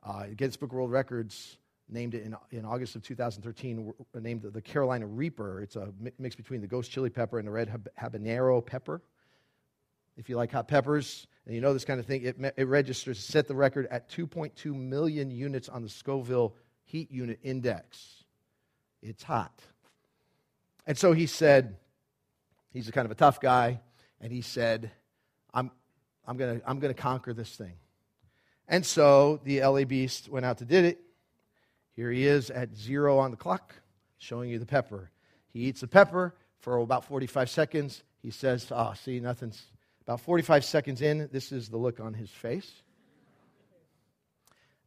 uh, 0.02 0.28
Guinness 0.38 0.56
Book 0.56 0.72
World 0.72 0.92
Records 0.92 1.58
named 1.90 2.14
it 2.14 2.24
in, 2.24 2.36
in 2.52 2.66
August 2.66 2.96
of 2.96 3.04
2013, 3.04 3.94
named 4.16 4.44
the 4.44 4.62
Carolina 4.62 5.08
Reaper. 5.08 5.62
It's 5.62 5.76
a 5.76 5.90
mix 6.18 6.36
between 6.36 6.62
the 6.62 6.68
ghost 6.68 6.92
chili 6.92 7.10
pepper 7.10 7.40
and 7.40 7.48
the 7.48 7.52
red 7.52 7.72
habanero 8.00 8.66
pepper. 8.66 9.02
If 10.18 10.30
you 10.30 10.36
like 10.36 10.52
hot 10.52 10.68
peppers 10.68 11.28
and 11.46 11.56
you 11.56 11.62
know 11.62 11.74
this 11.74 11.86
kind 11.86 12.00
of 12.00 12.06
thing, 12.06 12.24
it, 12.24 12.36
it 12.58 12.68
registers, 12.68 13.20
set 13.20 13.48
the 13.48 13.56
record 13.56 13.88
at 13.90 14.10
2.2 14.10 14.76
million 14.76 15.32
units 15.32 15.70
on 15.70 15.82
the 15.82 15.90
Scoville 15.90 16.56
heat 16.84 17.12
unit 17.12 17.40
index. 17.42 18.24
It's 19.02 19.24
hot. 19.24 19.58
And 20.86 20.98
so 20.98 21.14
he 21.14 21.26
said, 21.26 21.78
he's 22.74 22.90
a 22.90 22.92
kind 22.92 23.06
of 23.06 23.12
a 23.12 23.16
tough 23.16 23.40
guy, 23.40 23.80
and 24.20 24.32
he 24.32 24.42
said, 24.42 24.92
I'm, 25.54 25.72
I'm 26.28 26.38
going 26.38 26.60
to 26.60 26.70
I'm 26.70 26.80
going 26.80 26.94
to 26.94 27.00
conquer 27.00 27.34
this 27.34 27.56
thing. 27.56 27.74
And 28.68 28.86
so 28.86 29.40
the 29.44 29.62
LA 29.62 29.84
Beast 29.84 30.30
went 30.30 30.46
out 30.46 30.60
to 30.60 30.66
did 30.66 30.86
it. 30.86 31.00
Here 32.00 32.12
he 32.12 32.26
is 32.26 32.50
at 32.50 32.74
zero 32.78 33.18
on 33.18 33.30
the 33.30 33.36
clock, 33.36 33.76
showing 34.20 34.50
you 34.50 34.58
the 34.58 34.66
pepper. 34.66 35.12
He 35.52 35.66
eats 35.66 35.82
the 35.82 35.88
pepper 35.90 36.34
for 36.62 36.78
about 36.78 37.04
45 37.04 37.50
seconds. 37.50 38.04
He 38.22 38.32
says, 38.32 38.72
Ah, 38.72 38.92
oh, 38.92 38.94
see, 38.94 39.20
nothing's. 39.20 39.62
About 40.04 40.22
45 40.22 40.64
seconds 40.64 41.02
in, 41.02 41.28
this 41.34 41.52
is 41.52 41.68
the 41.68 41.76
look 41.76 42.00
on 42.00 42.14
his 42.14 42.30
face. 42.30 42.72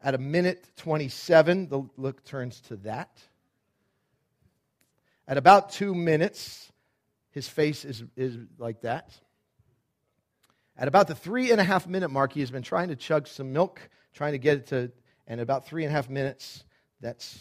At 0.03 0.15
a 0.15 0.19
minute 0.19 0.71
27, 0.77 1.69
the 1.69 1.83
look 1.99 2.25
turns 2.25 2.63
to 2.69 2.77
that. 2.77 3.11
At 5.29 5.37
about 5.37 5.69
two 5.69 5.95
minutes, 5.95 6.73
his 7.31 7.47
face 7.47 7.85
is, 7.85 8.03
is 8.17 8.39
like 8.57 8.81
that. 8.81 9.13
At 10.79 10.89
about 10.89 11.09
the 11.09 11.15
three 11.15 11.51
and 11.51 11.61
a 11.61 11.65
half 11.65 11.87
minute 11.87 12.09
mark, 12.09 12.33
he 12.33 12.41
has 12.41 12.51
been 12.51 12.63
trying 12.63 12.89
to 12.89 12.97
chug 12.97 13.27
some 13.27 13.53
milk, 13.53 13.87
trying 14.15 14.33
to 14.33 14.39
get 14.39 14.57
it 14.57 14.67
to, 14.69 14.93
and 15.27 15.43
about 15.43 15.67
three 15.67 15.85
and 15.85 15.93
a 15.93 15.95
half 15.95 16.09
minutes, 16.09 16.65
that's 17.03 17.41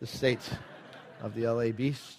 the 0.00 0.06
state 0.06 0.40
of 1.22 1.34
the 1.34 1.46
LA 1.46 1.70
Beast. 1.70 2.18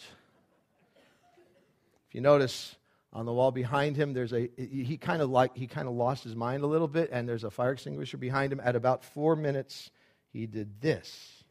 If 2.08 2.16
you 2.16 2.22
notice, 2.22 2.76
on 3.14 3.26
the 3.26 3.34
wall 3.34 3.52
behind 3.52 3.98
him 3.98 4.14
there's 4.14 4.32
a 4.32 4.50
he 4.56 4.96
kind 4.96 5.22
of 5.22 5.30
like 5.30 5.56
he 5.56 5.68
kind 5.68 5.90
of 5.90 5.94
lost 5.94 6.24
his 6.24 6.34
mind 6.34 6.64
a 6.64 6.68
little 6.68 6.88
bit 6.88 7.10
and 7.12 7.28
there's 7.28 7.44
a 7.44 7.52
fire 7.52 7.74
extinguisher 7.74 8.18
behind 8.18 8.54
him. 8.54 8.62
At 8.64 8.78
about 8.78 9.04
four 9.04 9.36
minutes 9.36 9.92
he 10.32 10.46
did 10.46 10.80
this. 10.80 11.44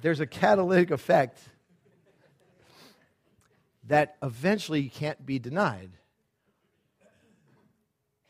There's 0.00 0.20
a 0.20 0.26
catalytic 0.26 0.92
effect 0.92 1.40
that 3.88 4.16
eventually 4.22 4.88
can't 4.88 5.24
be 5.26 5.38
denied 5.38 5.90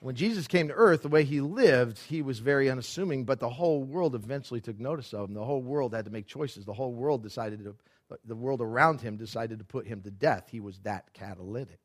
when 0.04 0.16
Jesus 0.16 0.46
came 0.46 0.68
to 0.68 0.74
earth, 0.74 1.00
the 1.00 1.08
way 1.08 1.24
he 1.24 1.40
lived, 1.40 1.98
he 1.98 2.20
was 2.20 2.38
very 2.38 2.68
unassuming, 2.68 3.24
but 3.24 3.40
the 3.40 3.48
whole 3.48 3.82
world 3.82 4.14
eventually 4.14 4.60
took 4.60 4.78
notice 4.78 5.14
of 5.14 5.30
him. 5.30 5.34
The 5.34 5.42
whole 5.42 5.62
world 5.62 5.94
had 5.94 6.04
to 6.04 6.10
make 6.10 6.26
choices. 6.26 6.66
The 6.66 6.74
whole 6.74 6.92
world 6.92 7.22
decided 7.22 7.64
to, 7.64 7.74
the 8.22 8.36
world 8.36 8.60
around 8.60 9.00
him 9.00 9.16
decided 9.16 9.60
to 9.60 9.64
put 9.64 9.86
him 9.86 10.02
to 10.02 10.10
death. 10.10 10.50
He 10.50 10.60
was 10.60 10.78
that 10.80 11.14
catalytic. 11.14 11.80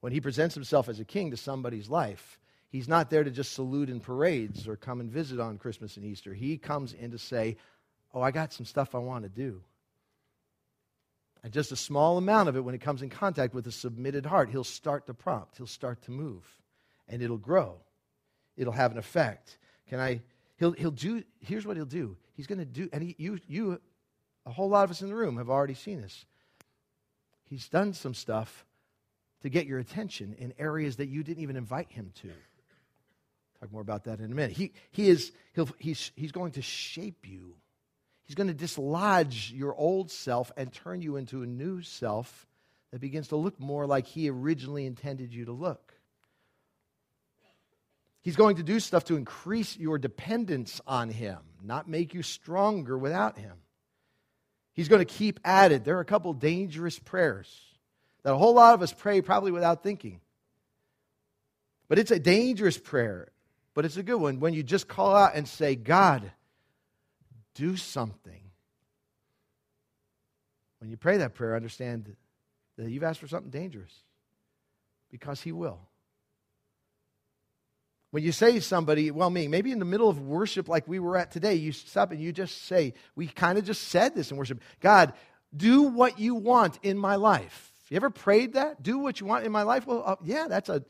When 0.00 0.12
he 0.12 0.20
presents 0.20 0.56
himself 0.56 0.88
as 0.88 0.98
a 0.98 1.04
king 1.04 1.30
to 1.30 1.36
somebody's 1.36 1.88
life, 1.88 2.40
he's 2.70 2.88
not 2.88 3.08
there 3.08 3.22
to 3.22 3.30
just 3.30 3.52
salute 3.52 3.88
in 3.88 4.00
parades 4.00 4.66
or 4.66 4.74
come 4.74 4.98
and 4.98 5.08
visit 5.08 5.38
on 5.38 5.58
Christmas 5.58 5.96
and 5.96 6.04
Easter. 6.04 6.34
He 6.34 6.58
comes 6.58 6.92
in 6.92 7.12
to 7.12 7.18
say, 7.18 7.56
Oh, 8.12 8.20
I 8.20 8.32
got 8.32 8.52
some 8.52 8.66
stuff 8.66 8.96
I 8.96 8.98
want 8.98 9.22
to 9.22 9.28
do. 9.28 9.62
And 11.44 11.52
just 11.52 11.70
a 11.70 11.76
small 11.76 12.18
amount 12.18 12.48
of 12.48 12.56
it, 12.56 12.64
when 12.64 12.74
it 12.74 12.80
comes 12.80 13.00
in 13.00 13.10
contact 13.10 13.54
with 13.54 13.68
a 13.68 13.72
submitted 13.72 14.26
heart, 14.26 14.50
he'll 14.50 14.64
start 14.64 15.06
to 15.06 15.14
prompt, 15.14 15.58
he'll 15.58 15.68
start 15.68 16.02
to 16.02 16.10
move 16.10 16.44
and 17.08 17.22
it'll 17.22 17.38
grow. 17.38 17.80
It'll 18.56 18.72
have 18.72 18.92
an 18.92 18.98
effect. 18.98 19.58
Can 19.88 20.00
I? 20.00 20.20
He'll, 20.56 20.72
he'll 20.72 20.90
do, 20.90 21.22
here's 21.40 21.66
what 21.66 21.76
he'll 21.76 21.84
do. 21.84 22.16
He's 22.32 22.46
going 22.46 22.58
to 22.58 22.64
do, 22.64 22.88
and 22.92 23.02
he, 23.02 23.14
you, 23.18 23.38
you, 23.46 23.80
a 24.44 24.50
whole 24.50 24.68
lot 24.68 24.84
of 24.84 24.90
us 24.90 25.02
in 25.02 25.08
the 25.08 25.14
room 25.14 25.36
have 25.36 25.50
already 25.50 25.74
seen 25.74 26.00
this. 26.00 26.24
He's 27.48 27.68
done 27.68 27.92
some 27.92 28.14
stuff 28.14 28.64
to 29.42 29.48
get 29.48 29.66
your 29.66 29.78
attention 29.78 30.34
in 30.38 30.54
areas 30.58 30.96
that 30.96 31.08
you 31.08 31.22
didn't 31.22 31.42
even 31.42 31.56
invite 31.56 31.90
him 31.90 32.10
to. 32.22 32.30
Talk 33.60 33.72
more 33.72 33.82
about 33.82 34.04
that 34.04 34.18
in 34.18 34.32
a 34.32 34.34
minute. 34.34 34.52
He, 34.56 34.72
he 34.90 35.08
is, 35.08 35.32
he'll, 35.54 35.68
he's, 35.78 36.10
he's 36.16 36.32
going 36.32 36.52
to 36.52 36.62
shape 36.62 37.26
you. 37.28 37.54
He's 38.24 38.34
going 38.34 38.48
to 38.48 38.54
dislodge 38.54 39.52
your 39.52 39.74
old 39.74 40.10
self 40.10 40.50
and 40.56 40.72
turn 40.72 41.00
you 41.00 41.16
into 41.16 41.42
a 41.42 41.46
new 41.46 41.82
self 41.82 42.46
that 42.90 43.00
begins 43.00 43.28
to 43.28 43.36
look 43.36 43.60
more 43.60 43.86
like 43.86 44.06
he 44.06 44.28
originally 44.28 44.84
intended 44.84 45.32
you 45.32 45.44
to 45.44 45.52
look. 45.52 45.92
He's 48.26 48.34
going 48.34 48.56
to 48.56 48.64
do 48.64 48.80
stuff 48.80 49.04
to 49.04 49.14
increase 49.14 49.76
your 49.76 49.98
dependence 49.98 50.80
on 50.84 51.10
Him, 51.10 51.38
not 51.62 51.88
make 51.88 52.12
you 52.12 52.24
stronger 52.24 52.98
without 52.98 53.38
Him. 53.38 53.52
He's 54.72 54.88
going 54.88 54.98
to 54.98 55.04
keep 55.04 55.38
at 55.44 55.70
it. 55.70 55.84
There 55.84 55.96
are 55.96 56.00
a 56.00 56.04
couple 56.04 56.32
dangerous 56.32 56.98
prayers 56.98 57.48
that 58.24 58.32
a 58.32 58.36
whole 58.36 58.54
lot 58.54 58.74
of 58.74 58.82
us 58.82 58.92
pray 58.92 59.22
probably 59.22 59.52
without 59.52 59.84
thinking. 59.84 60.20
But 61.86 62.00
it's 62.00 62.10
a 62.10 62.18
dangerous 62.18 62.76
prayer, 62.76 63.28
but 63.74 63.84
it's 63.84 63.96
a 63.96 64.02
good 64.02 64.20
one 64.20 64.40
when 64.40 64.54
you 64.54 64.64
just 64.64 64.88
call 64.88 65.14
out 65.14 65.36
and 65.36 65.46
say, 65.46 65.76
God, 65.76 66.28
do 67.54 67.76
something. 67.76 68.42
When 70.80 70.90
you 70.90 70.96
pray 70.96 71.18
that 71.18 71.34
prayer, 71.34 71.54
understand 71.54 72.16
that 72.76 72.90
you've 72.90 73.04
asked 73.04 73.20
for 73.20 73.28
something 73.28 73.50
dangerous 73.50 73.94
because 75.12 75.40
He 75.40 75.52
will. 75.52 75.78
When 78.10 78.22
you 78.22 78.32
say 78.32 78.60
somebody, 78.60 79.10
well, 79.10 79.30
me, 79.30 79.48
maybe 79.48 79.72
in 79.72 79.78
the 79.78 79.84
middle 79.84 80.08
of 80.08 80.20
worship 80.20 80.68
like 80.68 80.86
we 80.86 80.98
were 80.98 81.16
at 81.16 81.30
today, 81.30 81.54
you 81.54 81.72
stop 81.72 82.12
and 82.12 82.20
you 82.20 82.32
just 82.32 82.62
say, 82.64 82.94
we 83.14 83.26
kind 83.26 83.58
of 83.58 83.64
just 83.64 83.88
said 83.88 84.14
this 84.14 84.30
in 84.30 84.36
worship 84.36 84.60
God, 84.80 85.12
do 85.54 85.82
what 85.82 86.18
you 86.18 86.34
want 86.34 86.78
in 86.82 86.98
my 86.98 87.16
life. 87.16 87.72
You 87.88 87.96
ever 87.96 88.10
prayed 88.10 88.54
that? 88.54 88.82
Do 88.82 88.98
what 88.98 89.20
you 89.20 89.26
want 89.26 89.44
in 89.44 89.52
my 89.52 89.62
life? 89.62 89.86
Well, 89.86 90.02
uh, 90.04 90.16
yeah, 90.24 90.46
that's 90.48 90.68
a, 90.68 90.84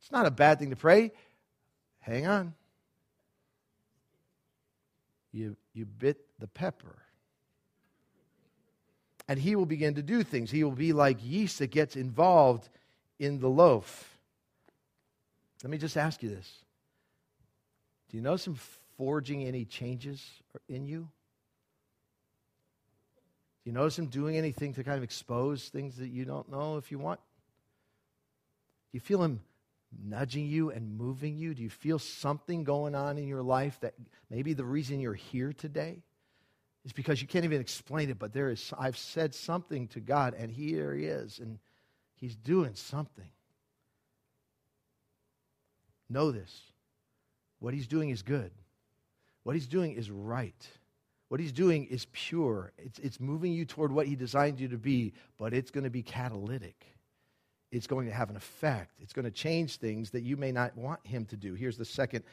it's 0.00 0.12
not 0.12 0.26
a 0.26 0.30
bad 0.30 0.58
thing 0.58 0.70
to 0.70 0.76
pray. 0.76 1.12
Hang 2.00 2.26
on. 2.26 2.54
You, 5.32 5.56
you 5.72 5.86
bit 5.86 6.18
the 6.38 6.46
pepper. 6.46 6.98
And 9.28 9.38
he 9.38 9.56
will 9.56 9.66
begin 9.66 9.94
to 9.94 10.02
do 10.02 10.22
things. 10.22 10.50
He 10.50 10.64
will 10.64 10.72
be 10.72 10.92
like 10.92 11.18
yeast 11.22 11.60
that 11.60 11.70
gets 11.70 11.96
involved 11.96 12.68
in 13.18 13.40
the 13.40 13.48
loaf. 13.48 14.11
Let 15.62 15.70
me 15.70 15.78
just 15.78 15.96
ask 15.96 16.22
you 16.22 16.28
this 16.28 16.50
Do 18.10 18.16
you 18.16 18.22
notice 18.22 18.46
him 18.46 18.58
forging 18.96 19.44
any 19.44 19.64
changes 19.64 20.24
in 20.68 20.86
you? 20.86 21.08
Do 23.64 23.70
you 23.70 23.72
notice 23.72 23.98
him 23.98 24.06
doing 24.06 24.36
anything 24.36 24.74
to 24.74 24.82
kind 24.82 24.96
of 24.96 25.04
expose 25.04 25.68
things 25.68 25.96
that 25.96 26.08
you 26.08 26.24
don't 26.24 26.50
know 26.50 26.78
if 26.78 26.90
you 26.90 26.98
want? 26.98 27.20
Do 28.90 28.96
you 28.96 29.00
feel 29.00 29.22
him 29.22 29.40
nudging 30.04 30.46
you 30.46 30.70
and 30.70 30.96
moving 30.96 31.36
you? 31.36 31.54
Do 31.54 31.62
you 31.62 31.70
feel 31.70 32.00
something 32.00 32.64
going 32.64 32.96
on 32.96 33.18
in 33.18 33.28
your 33.28 33.42
life 33.42 33.78
that 33.80 33.94
maybe 34.30 34.52
the 34.52 34.64
reason 34.64 34.98
you're 34.98 35.14
here 35.14 35.52
today 35.52 36.02
is 36.84 36.92
because 36.92 37.22
you 37.22 37.28
can't 37.28 37.44
even 37.44 37.60
explain 37.60 38.10
it, 38.10 38.18
but 38.18 38.32
there 38.32 38.50
is 38.50 38.72
I've 38.76 38.98
said 38.98 39.32
something 39.32 39.86
to 39.88 40.00
God 40.00 40.34
and 40.36 40.50
here 40.50 40.92
he 40.94 41.04
is 41.04 41.38
and 41.38 41.60
he's 42.16 42.34
doing 42.34 42.74
something. 42.74 43.30
Know 46.12 46.30
this. 46.30 46.52
What 47.58 47.74
he's 47.74 47.86
doing 47.86 48.10
is 48.10 48.22
good. 48.22 48.50
What 49.44 49.54
he's 49.54 49.66
doing 49.66 49.92
is 49.92 50.10
right. 50.10 50.68
What 51.28 51.40
he's 51.40 51.52
doing 51.52 51.86
is 51.86 52.06
pure. 52.12 52.72
It's, 52.76 52.98
it's 52.98 53.18
moving 53.18 53.52
you 53.52 53.64
toward 53.64 53.92
what 53.92 54.06
he 54.06 54.14
designed 54.14 54.60
you 54.60 54.68
to 54.68 54.76
be, 54.76 55.14
but 55.38 55.54
it's 55.54 55.70
going 55.70 55.84
to 55.84 55.90
be 55.90 56.02
catalytic. 56.02 56.84
It's 57.70 57.86
going 57.86 58.06
to 58.06 58.12
have 58.12 58.28
an 58.28 58.36
effect. 58.36 58.90
It's 59.00 59.14
going 59.14 59.24
to 59.24 59.30
change 59.30 59.76
things 59.76 60.10
that 60.10 60.22
you 60.22 60.36
may 60.36 60.52
not 60.52 60.76
want 60.76 61.06
him 61.06 61.24
to 61.26 61.36
do. 61.36 61.54
Here's 61.54 61.78
the 61.78 61.86
second 61.86 62.24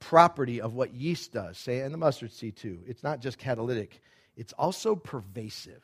property 0.00 0.60
of 0.60 0.74
what 0.74 0.92
yeast 0.92 1.32
does, 1.32 1.56
say, 1.56 1.80
and 1.80 1.94
the 1.94 1.98
mustard 1.98 2.32
seed 2.32 2.56
too. 2.56 2.80
It's 2.86 3.04
not 3.04 3.20
just 3.20 3.38
catalytic, 3.38 4.00
it's 4.36 4.52
also 4.54 4.96
pervasive. 4.96 5.82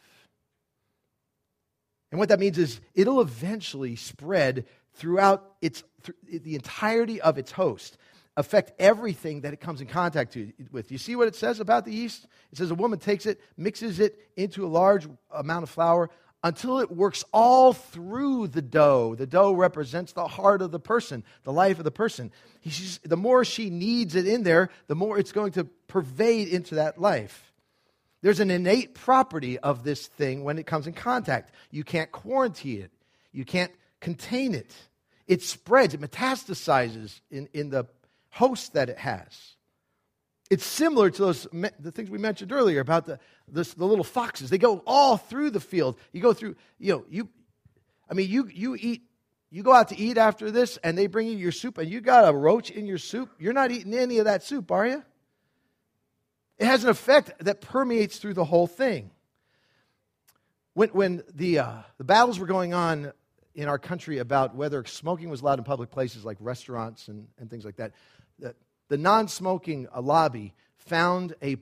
And 2.10 2.18
what 2.18 2.30
that 2.30 2.40
means 2.40 2.58
is 2.58 2.80
it'll 2.94 3.20
eventually 3.20 3.94
spread 3.94 4.66
throughout 4.94 5.52
its, 5.60 5.82
th- 6.04 6.42
the 6.42 6.54
entirety 6.54 7.20
of 7.20 7.38
its 7.38 7.52
host, 7.52 7.96
affect 8.36 8.72
everything 8.80 9.42
that 9.42 9.52
it 9.52 9.60
comes 9.60 9.80
in 9.80 9.86
contact 9.86 10.32
to, 10.32 10.52
with. 10.70 10.90
You 10.90 10.98
see 10.98 11.16
what 11.16 11.28
it 11.28 11.34
says 11.34 11.60
about 11.60 11.84
the 11.84 11.92
yeast? 11.92 12.26
It 12.52 12.58
says 12.58 12.70
a 12.70 12.74
woman 12.74 12.98
takes 12.98 13.26
it, 13.26 13.40
mixes 13.56 14.00
it 14.00 14.18
into 14.36 14.64
a 14.64 14.68
large 14.68 15.06
amount 15.30 15.64
of 15.64 15.70
flour 15.70 16.10
until 16.42 16.78
it 16.78 16.90
works 16.90 17.24
all 17.32 17.72
through 17.72 18.48
the 18.48 18.62
dough. 18.62 19.14
The 19.14 19.26
dough 19.26 19.52
represents 19.52 20.12
the 20.12 20.26
heart 20.26 20.62
of 20.62 20.70
the 20.70 20.80
person, 20.80 21.22
the 21.44 21.52
life 21.52 21.78
of 21.78 21.84
the 21.84 21.90
person. 21.90 22.32
the 23.04 23.16
more 23.16 23.44
she 23.44 23.68
kneads 23.68 24.14
it 24.14 24.26
in 24.26 24.42
there, 24.42 24.70
the 24.86 24.94
more 24.94 25.18
it's 25.18 25.32
going 25.32 25.52
to 25.52 25.64
pervade 25.86 26.48
into 26.48 26.76
that 26.76 26.98
life. 26.98 27.52
There's 28.22 28.40
an 28.40 28.50
innate 28.50 28.94
property 28.94 29.58
of 29.58 29.82
this 29.82 30.06
thing 30.06 30.44
when 30.44 30.58
it 30.58 30.66
comes 30.66 30.86
in 30.86 30.92
contact. 30.92 31.54
You 31.70 31.84
can't 31.84 32.12
quarantine 32.12 32.82
it, 32.82 32.90
you 33.32 33.44
can't 33.44 33.72
contain 34.00 34.54
it. 34.54 34.74
It 35.26 35.42
spreads, 35.42 35.94
it 35.94 36.00
metastasizes 36.00 37.20
in, 37.30 37.48
in 37.52 37.70
the 37.70 37.86
host 38.30 38.72
that 38.72 38.88
it 38.88 38.98
has. 38.98 39.54
It's 40.50 40.64
similar 40.64 41.10
to 41.10 41.22
those 41.22 41.46
the 41.78 41.92
things 41.92 42.10
we 42.10 42.18
mentioned 42.18 42.50
earlier 42.50 42.80
about 42.80 43.06
the, 43.06 43.20
the, 43.46 43.62
the 43.76 43.84
little 43.84 44.04
foxes. 44.04 44.50
They 44.50 44.58
go 44.58 44.82
all 44.84 45.16
through 45.16 45.50
the 45.50 45.60
field. 45.60 45.96
You 46.12 46.20
go 46.20 46.32
through, 46.32 46.56
you 46.78 46.92
know, 46.92 47.04
you, 47.08 47.28
I 48.10 48.14
mean, 48.14 48.28
you, 48.28 48.48
you 48.52 48.76
eat, 48.78 49.02
you 49.50 49.62
go 49.62 49.72
out 49.72 49.88
to 49.90 49.98
eat 49.98 50.18
after 50.18 50.50
this 50.50 50.76
and 50.78 50.98
they 50.98 51.06
bring 51.06 51.28
you 51.28 51.36
your 51.36 51.52
soup 51.52 51.78
and 51.78 51.88
you 51.88 52.00
got 52.00 52.28
a 52.28 52.36
roach 52.36 52.70
in 52.70 52.86
your 52.86 52.98
soup. 52.98 53.30
You're 53.38 53.52
not 53.52 53.70
eating 53.70 53.94
any 53.94 54.18
of 54.18 54.24
that 54.24 54.42
soup, 54.42 54.72
are 54.72 54.86
you? 54.86 55.04
It 56.58 56.66
has 56.66 56.82
an 56.82 56.90
effect 56.90 57.44
that 57.44 57.60
permeates 57.60 58.18
through 58.18 58.34
the 58.34 58.44
whole 58.44 58.66
thing. 58.66 59.12
When, 60.74 60.88
when 60.90 61.22
the, 61.32 61.60
uh, 61.60 61.72
the 61.98 62.04
battles 62.04 62.40
were 62.40 62.46
going 62.46 62.74
on 62.74 63.12
in 63.54 63.68
our 63.68 63.78
country 63.78 64.18
about 64.18 64.54
whether 64.54 64.84
smoking 64.84 65.28
was 65.28 65.40
allowed 65.42 65.58
in 65.58 65.64
public 65.64 65.90
places 65.90 66.24
like 66.24 66.36
restaurants 66.40 67.08
and, 67.08 67.26
and 67.38 67.50
things 67.50 67.64
like 67.64 67.76
that, 67.76 67.92
the, 68.38 68.54
the 68.88 68.98
non 68.98 69.28
smoking 69.28 69.88
lobby 70.00 70.54
found 70.76 71.34
a 71.42 71.56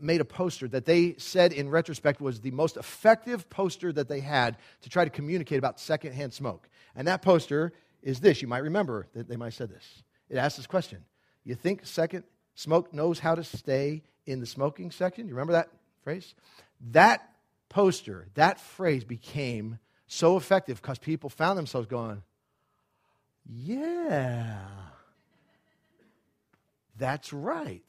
made 0.00 0.20
a 0.20 0.24
poster 0.24 0.68
that 0.68 0.86
they 0.86 1.14
said 1.18 1.52
in 1.52 1.68
retrospect 1.68 2.20
was 2.20 2.40
the 2.40 2.50
most 2.50 2.76
effective 2.76 3.48
poster 3.50 3.92
that 3.92 4.08
they 4.08 4.20
had 4.20 4.56
to 4.80 4.88
try 4.88 5.04
to 5.04 5.10
communicate 5.10 5.58
about 5.58 5.78
secondhand 5.78 6.32
smoke. 6.32 6.68
And 6.94 7.08
that 7.08 7.22
poster 7.22 7.72
is 8.02 8.20
this. 8.20 8.42
You 8.42 8.48
might 8.48 8.62
remember 8.62 9.06
that 9.14 9.28
they 9.28 9.36
might 9.36 9.46
have 9.46 9.54
said 9.54 9.70
this. 9.70 10.02
It 10.28 10.36
asks 10.36 10.56
this 10.56 10.66
question 10.66 11.04
You 11.44 11.54
think 11.54 11.86
second 11.86 12.24
smoke 12.54 12.92
knows 12.92 13.18
how 13.18 13.34
to 13.34 13.44
stay 13.44 14.02
in 14.26 14.40
the 14.40 14.46
smoking 14.46 14.90
section? 14.90 15.28
You 15.28 15.34
remember 15.34 15.54
that 15.54 15.68
phrase? 16.02 16.34
That 16.92 17.28
poster, 17.68 18.28
that 18.34 18.60
phrase 18.60 19.04
became 19.04 19.78
so 20.12 20.36
effective 20.36 20.80
because 20.80 20.98
people 20.98 21.30
found 21.30 21.58
themselves 21.58 21.86
going, 21.86 22.22
Yeah, 23.46 24.58
that's 26.98 27.32
right 27.32 27.82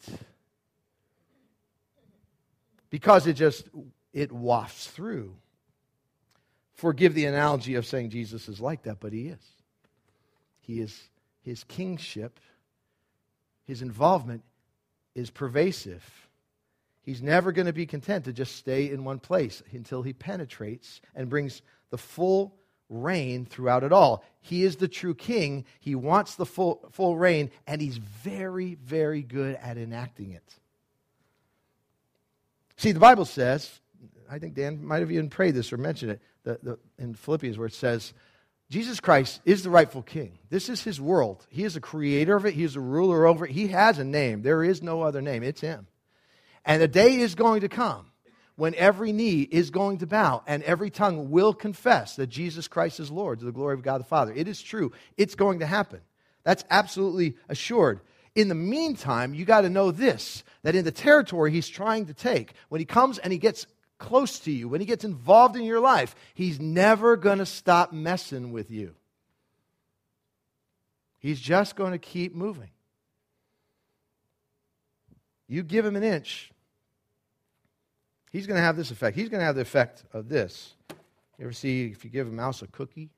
because 2.90 3.26
it 3.26 3.34
just 3.34 3.68
it 4.14 4.32
wafts 4.32 4.86
through. 4.86 5.36
Forgive 6.76 7.16
the 7.16 7.26
analogy 7.26 7.74
of 7.74 7.88
saying 7.88 8.12
Jesus 8.12 8.48
is 8.48 8.62
like 8.62 8.84
that, 8.84 9.00
but 9.00 9.12
he 9.12 9.30
is. 9.30 9.44
He 10.62 10.80
is 10.80 11.10
his 11.42 11.64
kingship, 11.64 12.40
his 13.66 13.82
involvement 13.82 14.44
is 15.16 15.30
pervasive. 15.30 16.04
He's 17.02 17.22
never 17.22 17.52
going 17.52 17.66
to 17.66 17.74
be 17.74 17.86
content 17.86 18.26
to 18.26 18.32
just 18.32 18.56
stay 18.56 18.90
in 18.90 19.04
one 19.04 19.20
place 19.20 19.62
until 19.74 20.04
he 20.04 20.14
penetrates 20.14 21.02
and 21.16 21.30
brings 21.30 21.62
the 21.94 21.98
full 22.00 22.56
reign 22.90 23.46
throughout 23.46 23.84
it 23.84 23.94
all. 23.94 24.26
He 24.42 24.64
is 24.64 24.78
the 24.78 24.88
true 24.88 25.14
king. 25.14 25.64
He 25.80 25.94
wants 25.94 26.34
the 26.34 26.46
full, 26.46 26.90
full 26.92 27.16
reign, 27.16 27.52
and 27.68 27.80
he's 27.80 27.98
very, 27.98 28.74
very 28.84 29.22
good 29.22 29.58
at 29.62 29.78
enacting 29.78 30.32
it. 30.32 30.56
See, 32.78 32.94
the 32.94 33.00
Bible 33.00 33.26
says, 33.26 33.80
I 34.28 34.40
think 34.40 34.56
Dan 34.56 34.84
might 34.84 35.02
have 35.02 35.12
even 35.12 35.30
prayed 35.30 35.54
this 35.54 35.72
or 35.72 35.78
mentioned 35.78 36.14
it 36.14 36.22
the, 36.46 36.60
the, 36.64 36.80
in 36.98 37.14
Philippians, 37.14 37.60
where 37.60 37.68
it 37.68 37.76
says, 37.76 38.12
Jesus 38.72 39.00
Christ 39.00 39.40
is 39.46 39.62
the 39.62 39.70
rightful 39.70 40.02
king. 40.02 40.40
This 40.50 40.70
is 40.70 40.84
his 40.84 41.00
world. 41.00 41.46
He 41.52 41.64
is 41.64 41.76
the 41.76 41.80
creator 41.80 42.36
of 42.36 42.48
it, 42.48 42.56
he 42.56 42.64
is 42.64 42.74
the 42.74 42.80
ruler 42.80 43.28
over 43.28 43.46
it. 43.46 43.52
He 43.52 43.68
has 43.68 44.00
a 44.00 44.04
name. 44.04 44.42
There 44.42 44.64
is 44.64 44.82
no 44.82 45.04
other 45.04 45.22
name, 45.22 45.44
it's 45.44 45.62
him. 45.62 45.86
And 46.66 46.82
the 46.82 46.88
day 46.88 47.18
is 47.18 47.36
going 47.36 47.62
to 47.62 47.70
come 47.70 48.08
when 48.56 48.76
every 48.76 49.12
knee 49.12 49.42
is 49.42 49.70
going 49.70 49.98
to 50.00 50.08
bow 50.08 50.44
and 50.46 50.64
every 50.64 50.90
tongue 50.90 51.32
will 51.32 51.54
confess 51.54 52.16
that 52.16 52.28
Jesus 52.28 52.68
Christ 52.68 53.00
is 53.00 53.10
Lord 53.10 53.40
to 53.40 53.46
the 53.46 53.52
glory 53.52 53.74
of 53.74 53.82
God 53.82 54.00
the 54.00 54.06
Father. 54.06 54.34
It 54.36 54.48
is 54.48 54.62
true. 54.62 54.92
It's 55.18 55.36
going 55.36 55.60
to 55.60 55.66
happen. 55.66 56.02
That's 56.44 56.64
absolutely 56.70 57.36
assured. 57.50 58.02
In 58.36 58.48
the 58.48 58.56
meantime, 58.56 59.34
you 59.34 59.46
got 59.46 59.62
to 59.62 59.70
know 59.70 59.92
this 59.92 60.44
that 60.64 60.76
in 60.76 60.86
the 60.86 60.92
territory 60.92 61.52
he's 61.52 61.68
trying 61.68 62.08
to 62.08 62.14
take, 62.14 62.54
when 62.70 62.80
he 62.80 62.86
comes 62.86 63.18
and 63.20 63.32
he 63.32 63.40
gets 63.40 63.68
close 63.98 64.40
to 64.40 64.52
you, 64.52 64.68
when 64.68 64.82
he 64.82 64.86
gets 64.86 65.04
involved 65.04 65.56
in 65.56 65.64
your 65.64 65.80
life, 65.80 66.16
he's 66.34 66.60
never 66.60 67.16
going 67.16 67.40
to 67.40 67.46
stop 67.46 67.94
messing 67.94 68.52
with 68.52 68.72
you. 68.72 68.96
He's 71.20 71.40
just 71.40 71.76
going 71.76 71.94
to 71.94 71.98
keep 71.98 72.36
moving. 72.36 72.70
You 75.48 75.64
give 75.64 75.86
him 75.86 75.96
an 75.96 76.04
inch, 76.04 76.52
he's 78.34 78.46
going 78.48 78.58
to 78.58 78.62
have 78.62 78.76
this 78.76 78.92
effect. 78.92 79.16
He's 79.16 79.30
going 79.30 79.40
to 79.40 79.46
have 79.46 79.56
the 79.56 79.62
effect 79.62 80.04
of 80.12 80.28
this. 80.28 80.74
You 80.90 81.46
ever 81.46 81.54
see 81.54 81.86
if 81.86 82.04
you 82.04 82.10
give 82.10 82.28
a 82.28 82.32
mouse 82.32 82.62
a 82.62 82.68
cookie? 82.68 83.10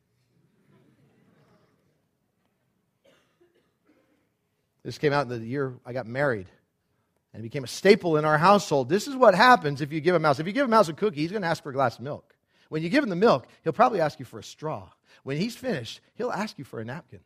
This 4.84 4.99
came 4.99 5.13
out 5.13 5.23
in 5.23 5.30
the 5.30 5.39
year 5.39 5.73
I 5.84 5.93
got 5.93 6.06
married. 6.06 6.47
And 7.34 7.41
it 7.41 7.43
became 7.43 7.63
a 7.63 7.67
staple 7.67 8.17
in 8.17 8.23
our 8.23 8.38
household. 8.38 8.88
This 8.88 9.08
is 9.08 9.15
what 9.15 9.34
happens 9.34 9.82
if 9.82 9.91
you 9.91 9.99
give 9.99 10.15
a 10.15 10.19
mouse. 10.19 10.39
If 10.39 10.45
you 10.45 10.54
give 10.54 10.65
a 10.65 10.69
mouse 10.69 10.88
a 10.89 10.93
cookie, 10.93 11.21
he's 11.21 11.32
going 11.32 11.41
to 11.41 11.47
ask 11.47 11.63
for 11.63 11.71
a 11.71 11.73
glass 11.73 11.97
of 11.97 12.04
milk. 12.04 12.36
When 12.69 12.84
you 12.84 12.89
give 12.89 13.04
him 13.04 13.10
the 13.10 13.15
milk, 13.15 13.47
he'll 13.63 13.73
probably 13.73 13.99
ask 13.99 14.19
you 14.19 14.25
for 14.25 14.39
a 14.39 14.43
straw. 14.43 14.89
When 15.23 15.38
he's 15.38 15.56
finished, 15.56 16.01
he'll 16.13 16.32
ask 16.32 16.58
you 16.58 16.63
for 16.63 16.80
a 16.80 16.86
napkin. 16.86 17.21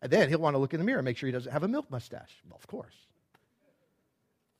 And 0.00 0.10
then 0.10 0.28
he'll 0.28 0.38
want 0.38 0.54
to 0.54 0.58
look 0.58 0.72
in 0.72 0.80
the 0.80 0.86
mirror 0.86 1.00
and 1.00 1.04
make 1.04 1.16
sure 1.16 1.26
he 1.26 1.32
doesn't 1.32 1.52
have 1.52 1.64
a 1.64 1.68
milk 1.68 1.90
mustache. 1.90 2.30
Well, 2.48 2.56
of 2.56 2.66
course. 2.66 2.94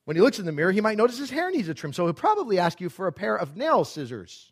When 0.09 0.17
he 0.17 0.23
looks 0.23 0.39
in 0.39 0.47
the 0.47 0.53
mirror, 0.53 0.73
he 0.73 0.81
might 0.81 0.97
notice 0.97 1.19
his 1.19 1.29
hair 1.29 1.51
needs 1.51 1.69
a 1.69 1.75
trim, 1.75 1.93
so 1.93 2.07
he'll 2.07 2.15
probably 2.15 2.59
ask 2.59 2.81
you 2.81 2.89
for 2.89 3.09
a 3.09 3.13
pair 3.13 3.37
of 3.37 3.59
nail 3.59 3.85
scissors. 3.85 4.51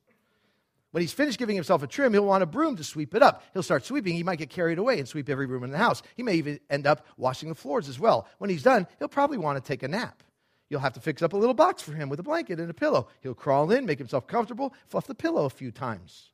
When 0.90 1.01
he's 1.01 1.14
finished 1.14 1.38
giving 1.38 1.55
himself 1.55 1.83
a 1.83 1.87
trim, 1.87 2.12
he'll 2.12 2.27
want 2.27 2.42
a 2.42 2.47
broom 2.47 2.77
to 2.77 2.85
sweep 2.85 3.14
it 3.14 3.23
up. 3.23 3.42
He'll 3.55 3.62
start 3.62 3.87
sweeping. 3.87 4.12
He 4.12 4.23
might 4.23 4.37
get 4.37 4.51
carried 4.51 4.77
away 4.77 4.99
and 4.99 5.09
sweep 5.09 5.31
every 5.31 5.47
room 5.47 5.64
in 5.64 5.71
the 5.71 5.79
house. 5.79 6.03
He 6.14 6.23
may 6.23 6.35
even 6.35 6.61
end 6.69 6.87
up 6.87 7.07
washing 7.16 7.49
the 7.49 7.55
floors 7.55 7.88
as 7.88 7.99
well. 7.99 8.29
When 8.37 8.51
he's 8.51 8.64
done, 8.64 8.87
he'll 8.99 9.09
probably 9.09 9.38
want 9.38 9.57
to 9.57 9.66
take 9.66 9.83
a 9.83 9.88
nap. 9.88 10.23
You'll 10.69 10.81
have 10.81 10.92
to 10.92 11.01
fix 11.01 11.23
up 11.23 11.33
a 11.33 11.38
little 11.38 11.55
box 11.55 11.81
for 11.81 11.95
him 11.95 12.11
with 12.11 12.21
a 12.21 12.23
blanket 12.23 12.61
and 12.61 12.69
a 12.69 12.75
pillow. 12.75 13.09
He'll 13.23 13.33
crawl 13.33 13.71
in, 13.71 13.87
make 13.87 13.99
himself 13.99 14.27
comfortable, 14.27 14.75
fluff 14.88 15.07
the 15.07 15.14
pillow 15.14 15.47
a 15.47 15.49
few 15.49 15.71
times. 15.71 16.33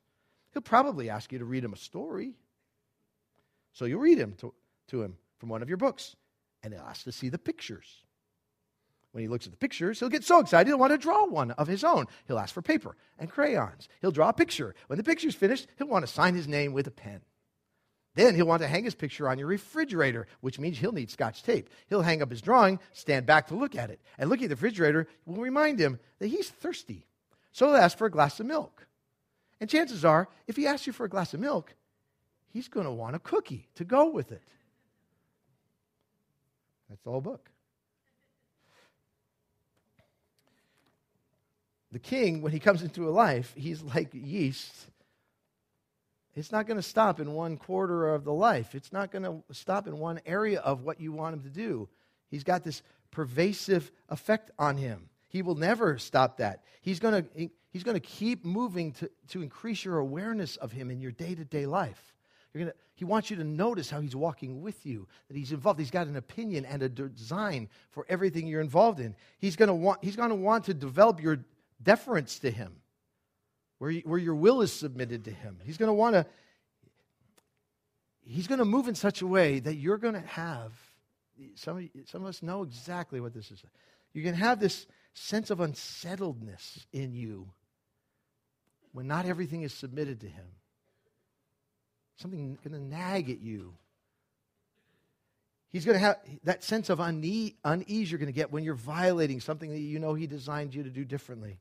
He'll 0.51 0.61
probably 0.61 1.09
ask 1.09 1.31
you 1.31 1.39
to 1.39 1.45
read 1.45 1.63
him 1.63 1.71
a 1.71 1.77
story. 1.77 2.33
So 3.71 3.85
you'll 3.85 4.01
read 4.01 4.17
him 4.17 4.33
to, 4.39 4.53
to 4.89 5.01
him 5.01 5.15
from 5.39 5.47
one 5.47 5.61
of 5.61 5.69
your 5.69 5.77
books, 5.77 6.17
and 6.61 6.73
he'll 6.73 6.83
ask 6.83 7.05
to 7.05 7.13
see 7.13 7.29
the 7.29 7.37
pictures. 7.37 8.02
When 9.13 9.21
he 9.21 9.27
looks 9.27 9.45
at 9.45 9.51
the 9.51 9.57
pictures, 9.57 9.99
he'll 9.99 10.09
get 10.09 10.23
so 10.23 10.39
excited 10.39 10.67
he'll 10.67 10.79
want 10.79 10.91
to 10.91 10.97
draw 10.97 11.25
one 11.25 11.51
of 11.51 11.67
his 11.67 11.83
own. 11.83 12.07
He'll 12.27 12.39
ask 12.39 12.51
for 12.51 12.63
paper 12.63 12.97
and 13.19 13.29
crayons. 13.29 13.87
He'll 14.01 14.11
draw 14.11 14.29
a 14.29 14.33
picture. 14.33 14.73
When 14.87 14.97
the 14.97 15.03
picture's 15.03 15.35
finished, 15.35 15.67
he'll 15.77 15.87
want 15.87 16.05
to 16.05 16.11
sign 16.11 16.33
his 16.33 16.47
name 16.47 16.73
with 16.73 16.87
a 16.87 16.91
pen. 16.91 17.21
Then 18.15 18.33
he'll 18.33 18.47
want 18.47 18.63
to 18.63 18.67
hang 18.67 18.83
his 18.83 18.95
picture 18.95 19.29
on 19.29 19.37
your 19.37 19.47
refrigerator, 19.47 20.27
which 20.41 20.59
means 20.59 20.79
he'll 20.79 20.91
need 20.91 21.11
scotch 21.11 21.43
tape. 21.43 21.69
He'll 21.89 22.01
hang 22.01 22.23
up 22.23 22.31
his 22.31 22.41
drawing, 22.41 22.79
stand 22.91 23.27
back 23.27 23.47
to 23.47 23.55
look 23.55 23.75
at 23.75 23.91
it. 23.91 24.01
And 24.17 24.31
looking 24.31 24.45
at 24.45 24.49
the 24.49 24.55
refrigerator 24.55 25.07
will 25.25 25.41
remind 25.41 25.79
him 25.79 25.99
that 26.17 26.27
he's 26.27 26.49
thirsty. 26.49 27.05
So 27.51 27.67
he'll 27.67 27.75
ask 27.75 27.97
for 27.97 28.07
a 28.07 28.11
glass 28.11 28.39
of 28.39 28.47
milk. 28.47 28.87
And 29.61 29.69
chances 29.69 30.03
are, 30.03 30.27
if 30.47 30.55
he 30.55 30.65
asks 30.65 30.87
you 30.87 30.93
for 30.93 31.05
a 31.05 31.09
glass 31.09 31.35
of 31.35 31.39
milk, 31.39 31.75
he's 32.47 32.67
going 32.67 32.87
to 32.87 32.91
want 32.91 33.15
a 33.15 33.19
cookie 33.19 33.69
to 33.75 33.83
go 33.83 34.09
with 34.09 34.31
it. 34.31 34.41
That's 36.89 37.01
the 37.03 37.11
whole 37.11 37.21
book. 37.21 37.49
The 41.93 41.99
king, 41.99 42.41
when 42.41 42.51
he 42.51 42.59
comes 42.59 42.81
into 42.81 43.07
a 43.07 43.11
life, 43.11 43.53
he's 43.55 43.81
like 43.81 44.09
yeast. 44.13 44.73
It's 46.35 46.51
not 46.51 46.65
going 46.65 46.77
to 46.77 46.83
stop 46.83 47.19
in 47.19 47.33
one 47.33 47.57
quarter 47.57 48.13
of 48.13 48.23
the 48.23 48.33
life. 48.33 48.73
It's 48.73 48.91
not 48.91 49.11
going 49.11 49.23
to 49.23 49.43
stop 49.51 49.87
in 49.87 49.99
one 49.99 50.19
area 50.25 50.59
of 50.59 50.81
what 50.81 50.99
you 50.99 51.11
want 51.11 51.35
him 51.35 51.43
to 51.43 51.49
do. 51.49 51.87
He's 52.29 52.43
got 52.43 52.63
this 52.63 52.81
pervasive 53.11 53.91
effect 54.09 54.49
on 54.57 54.77
him. 54.77 55.09
He 55.27 55.43
will 55.43 55.55
never 55.55 55.99
stop 55.99 56.37
that. 56.37 56.63
He's 56.81 56.99
going 56.99 57.23
to, 57.23 57.49
he's 57.71 57.83
going 57.83 57.95
to 57.95 57.99
keep 57.99 58.43
moving 58.43 58.93
to, 58.93 59.09
to 59.29 59.43
increase 59.43 59.85
your 59.85 59.99
awareness 59.99 60.55
of 60.57 60.71
him 60.71 60.89
in 60.89 60.99
your 60.99 61.11
day 61.11 61.35
to 61.35 61.45
day 61.45 61.67
life. 61.67 62.13
You're 62.53 62.65
gonna, 62.65 62.75
he 62.95 63.05
wants 63.05 63.29
you 63.31 63.37
to 63.37 63.43
notice 63.43 63.89
how 63.89 63.99
he's 63.99 64.15
walking 64.15 64.61
with 64.61 64.85
you, 64.85 65.07
that 65.27 65.37
he's 65.37 65.51
involved. 65.51 65.79
He's 65.79 65.91
got 65.91 66.07
an 66.07 66.15
opinion 66.15 66.65
and 66.65 66.83
a 66.83 66.89
design 66.89 67.69
for 67.89 68.05
everything 68.09 68.47
you're 68.47 68.61
involved 68.61 68.99
in. 68.99 69.15
He's 69.39 69.55
going 69.55 69.67
to 69.67 69.73
want, 69.73 70.03
he's 70.03 70.15
going 70.15 70.29
to, 70.29 70.35
want 70.35 70.65
to 70.65 70.73
develop 70.73 71.21
your 71.21 71.39
deference 71.83 72.39
to 72.39 72.51
him, 72.51 72.73
where, 73.79 73.91
you, 73.91 74.01
where 74.05 74.19
your 74.19 74.35
will 74.35 74.61
is 74.61 74.71
submitted 74.71 75.25
to 75.25 75.31
him. 75.31 75.57
He's 75.63 75.77
going 75.77 75.89
to 75.89 75.93
want 75.93 76.15
to, 76.15 76.25
he's 78.21 78.47
going 78.47 78.59
to 78.59 78.65
move 78.65 78.87
in 78.87 78.95
such 78.95 79.21
a 79.21 79.27
way 79.27 79.59
that 79.59 79.75
you're 79.75 79.97
going 79.97 80.13
to 80.13 80.21
have, 80.21 80.71
some 81.55 81.77
of, 81.77 81.83
some 82.07 82.21
of 82.21 82.27
us 82.27 82.41
know 82.41 82.63
exactly 82.63 83.19
what 83.19 83.33
this 83.33 83.51
is. 83.51 83.61
You're 84.13 84.23
going 84.23 84.35
to 84.35 84.41
have 84.41 84.59
this 84.59 84.85
sense 85.13 85.49
of 85.49 85.59
unsettledness 85.59 86.85
in 86.93 87.13
you 87.13 87.49
when 88.93 89.07
not 89.07 89.25
everything 89.25 89.63
is 89.63 89.73
submitted 89.73 90.21
to 90.21 90.27
him. 90.27 90.45
Something 92.17 92.57
going 92.63 92.79
to 92.79 92.87
nag 92.87 93.29
at 93.29 93.41
you. 93.41 93.73
He's 95.69 95.83
going 95.83 95.95
to 95.95 96.05
have 96.05 96.19
that 96.43 96.63
sense 96.63 96.91
of 96.91 96.99
unease 96.99 98.11
you're 98.11 98.19
going 98.19 98.27
to 98.27 98.31
get 98.31 98.51
when 98.51 98.63
you're 98.63 98.75
violating 98.75 99.39
something 99.39 99.71
that 99.71 99.79
you 99.79 99.97
know 99.97 100.13
he 100.13 100.27
designed 100.27 100.75
you 100.75 100.83
to 100.83 100.89
do 100.91 101.03
differently 101.03 101.57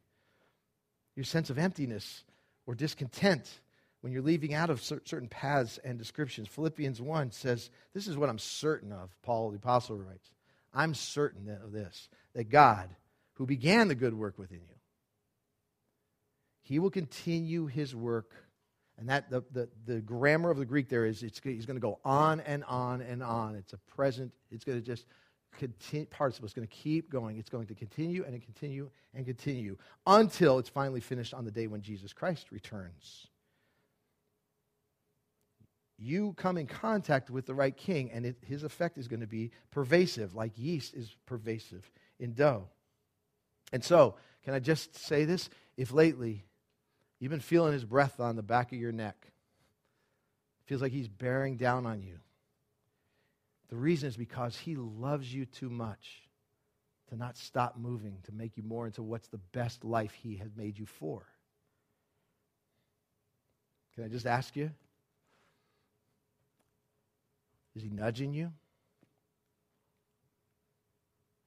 your 1.17 1.25
sense 1.25 1.51
of 1.51 1.59
emptiness 1.59 2.25
or 2.67 2.75
discontent 2.75 3.61
when 4.01 4.13
you're 4.13 4.23
leaving 4.23 4.53
out 4.53 4.71
of 4.71 4.83
certain 4.83 5.29
paths 5.29 5.79
and 5.85 5.99
descriptions. 5.99 6.49
Philippians 6.49 7.01
1 7.01 7.31
says, 7.31 7.71
This 7.95 8.07
is 8.07 8.17
what 8.17 8.29
I'm 8.29 8.39
certain 8.39 8.93
of, 8.93 9.11
Paul 9.23 9.51
the 9.51 9.57
Apostle 9.57 9.97
writes. 9.97 10.31
I'm 10.75 10.95
certain 10.95 11.49
of 11.49 11.73
this, 11.73 12.09
that 12.35 12.51
God, 12.51 12.89
who 13.35 13.47
began 13.47 13.89
the 13.89 13.95
good 13.95 14.15
work 14.15 14.39
within 14.39 14.61
you, 14.61 14.75
he 16.63 16.79
will 16.79 16.91
continue 16.91 17.67
his 17.67 17.95
work. 17.95 18.31
And 18.99 19.09
that 19.09 19.31
the, 19.31 19.43
the, 19.53 19.69
the 19.87 20.01
grammar 20.01 20.51
of 20.51 20.59
the 20.59 20.65
Greek 20.65 20.89
there 20.89 21.07
is 21.07 21.23
it's, 21.23 21.41
he's 21.43 21.67
going 21.67 21.77
to 21.77 21.81
go 21.81 21.99
on 22.05 22.41
and 22.41 22.63
on 22.65 23.01
and 23.01 23.23
on. 23.23 23.57
It's 23.57 23.73
a 23.73 23.79
present, 23.97 24.33
it's 24.51 24.65
going 24.65 24.79
to 24.79 24.85
just 24.85 25.07
continue, 25.59 26.07
participle 26.07 26.47
is 26.47 26.55
going 26.55 26.67
to 26.67 26.75
keep 26.75 27.11
going. 27.11 27.39
It's 27.39 27.51
going 27.51 27.67
to 27.67 27.75
continue 27.75 28.25
and 28.25 28.41
continue 28.43 28.91
and 29.15 29.25
continue 29.25 29.77
until 30.07 30.59
it's 30.59 30.69
finally 30.69 31.01
finished 31.01 31.35
on 31.35 31.45
the 31.45 31.51
day 31.51 31.67
when 31.67 31.83
Jesus 31.83 32.13
Christ 32.13 32.51
returns. 32.51 33.27
You 35.99 36.35
come 36.37 36.57
in 36.57 36.67
contact 36.67 37.31
with 37.31 37.47
the 37.47 37.55
right 37.55 37.77
king, 37.77 38.11
and 38.11 38.27
it, 38.27 38.37
his 38.43 38.65
effect 38.65 38.99
is 38.99 39.07
going 39.07 39.21
to 39.21 39.27
be 39.27 39.53
pervasive, 39.71 40.35
like 40.35 40.53
yeast 40.57 40.95
is 40.95 41.15
pervasive 41.27 41.89
in 42.19 42.35
dough. 42.35 42.69
And 43.73 43.85
so, 43.85 44.17
can 44.45 44.55
I 44.55 44.59
just 44.59 44.97
say 44.97 45.25
this? 45.25 45.49
If 45.77 45.93
lately 45.93 46.45
you've 47.21 47.31
been 47.31 47.41
feeling 47.41 47.73
his 47.73 47.85
breath 47.85 48.19
on 48.19 48.35
the 48.35 48.43
back 48.43 48.73
of 48.73 48.79
your 48.79 48.91
neck, 48.91 49.29
feels 50.67 50.83
like 50.83 50.93
he's 50.93 51.09
bearing 51.09 51.57
down 51.57 51.87
on 51.87 52.03
you, 52.03 52.19
the 53.73 53.79
reason 53.79 54.07
is 54.07 54.19
because 54.19 54.55
He 54.55 54.77
loves 54.77 55.33
you 55.33 55.47
too 55.47 55.71
much 55.71 56.29
to 57.09 57.17
not 57.17 57.39
stop 57.39 57.79
moving, 57.79 58.19
to 58.25 58.33
make 58.33 58.59
you 58.59 58.63
more 58.63 58.85
into 58.85 59.03
what's 59.03 59.29
the 59.29 59.41
best 59.53 59.83
life 59.83 60.13
He 60.13 60.37
has 60.37 60.51
made 60.55 60.79
you 60.79 60.85
for. 60.85 61.23
Can 63.95 64.05
I 64.05 64.09
just 64.09 64.27
ask 64.27 64.55
you? 64.57 64.71
Is 67.75 67.83
He 67.83 67.89
nudging 67.89 68.35
you? 68.35 68.53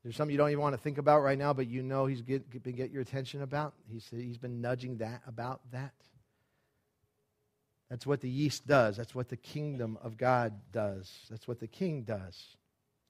There's 0.03 0.15
something 0.15 0.31
you 0.31 0.39
don't 0.39 0.49
even 0.49 0.63
want 0.63 0.73
to 0.73 0.81
think 0.81 0.97
about 0.97 1.21
right 1.21 1.37
now, 1.37 1.53
but 1.53 1.67
you 1.67 1.83
know 1.83 2.07
He's 2.07 2.23
get, 2.23 2.63
been 2.63 2.75
get 2.75 2.89
your 2.89 3.03
attention 3.03 3.43
about. 3.43 3.75
He's, 3.87 4.07
he's 4.09 4.39
been 4.39 4.61
nudging 4.61 4.97
that 4.97 5.21
about 5.27 5.61
that. 5.71 5.93
That's 7.95 8.05
what 8.05 8.19
the 8.19 8.29
yeast 8.29 8.67
does. 8.67 8.97
That's 8.97 9.15
what 9.15 9.29
the 9.29 9.37
kingdom 9.37 9.97
of 10.03 10.17
God 10.17 10.51
does. 10.73 11.09
That's 11.29 11.47
what 11.47 11.61
the 11.61 11.67
king 11.67 12.01
does. 12.01 12.57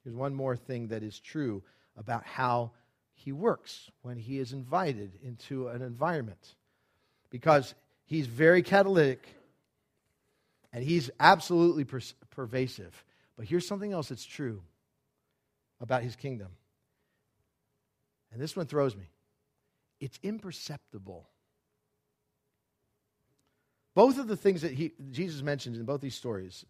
Here's 0.03 0.15
one 0.15 0.35
more 0.35 0.55
thing 0.55 0.89
that 0.89 1.01
is 1.01 1.19
true 1.19 1.63
about 1.97 2.23
how 2.23 2.69
he 3.15 3.31
works 3.31 3.89
when 4.03 4.15
he 4.15 4.37
is 4.37 4.53
invited 4.53 5.17
into 5.23 5.69
an 5.69 5.81
environment. 5.81 6.53
Because 7.31 7.73
he's 8.05 8.27
very 8.27 8.61
catalytic 8.61 9.27
and 10.71 10.83
he's 10.83 11.09
absolutely 11.19 11.83
per- 11.83 12.01
pervasive. 12.29 13.03
But 13.37 13.47
here's 13.47 13.67
something 13.67 13.91
else 13.91 14.09
that's 14.09 14.23
true 14.23 14.61
about 15.81 16.03
his 16.03 16.15
kingdom. 16.15 16.49
And 18.31 18.39
this 18.39 18.55
one 18.55 18.67
throws 18.67 18.95
me 18.95 19.09
it's 19.99 20.19
imperceptible. 20.21 21.27
Both 23.95 24.19
of 24.19 24.27
the 24.27 24.35
things 24.35 24.61
that 24.61 24.73
he, 24.73 24.91
Jesus 25.09 25.41
mentions 25.41 25.79
in 25.79 25.85
both 25.85 26.01
these 26.01 26.15
stories 26.15 26.65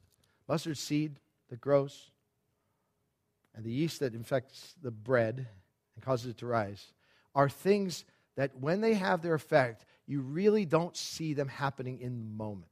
mustard 0.47 0.77
seed 0.77 1.19
that 1.49 1.59
grows 1.59 2.11
and 3.55 3.65
the 3.65 3.71
yeast 3.71 3.99
that 4.01 4.13
infects 4.13 4.75
the 4.81 4.91
bread 4.91 5.47
and 5.95 6.03
causes 6.03 6.27
it 6.27 6.37
to 6.37 6.45
rise 6.45 6.93
are 7.33 7.49
things 7.49 8.05
that 8.35 8.55
when 8.59 8.79
they 8.79 8.93
have 8.93 9.21
their 9.21 9.33
effect, 9.33 9.85
you 10.05 10.21
really 10.21 10.65
don't 10.65 10.95
see 10.95 11.33
them 11.33 11.47
happening 11.47 11.99
in 11.99 12.19
the 12.19 12.25
moment. 12.25 12.69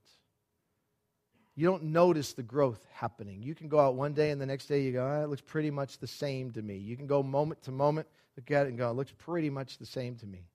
You 1.55 1.67
don't 1.67 1.83
notice 1.83 2.33
the 2.33 2.43
growth 2.43 2.85
happening. 2.93 3.41
You 3.41 3.55
can 3.55 3.69
go 3.69 3.79
out 3.79 3.95
one 3.95 4.13
day 4.13 4.31
and 4.31 4.39
the 4.39 4.45
next 4.45 4.67
day 4.67 4.81
you 4.81 4.91
go, 4.91 5.05
oh, 5.05 5.23
it 5.23 5.29
looks 5.29 5.41
pretty 5.41 5.71
much 5.71 5.97
the 5.99 6.07
same 6.07 6.51
to 6.51 6.61
me. 6.61 6.77
You 6.77 6.95
can 6.95 7.07
go 7.07 7.23
moment 7.23 7.63
to 7.63 7.71
moment, 7.71 8.07
look 8.37 8.51
at 8.51 8.65
it 8.65 8.69
and 8.69 8.77
go, 8.77 8.89
it 8.89 8.95
looks 8.95 9.13
pretty 9.17 9.49
much 9.49 9.77
the 9.77 9.85
same 9.85 10.15
to 10.17 10.25
me. 10.25 10.47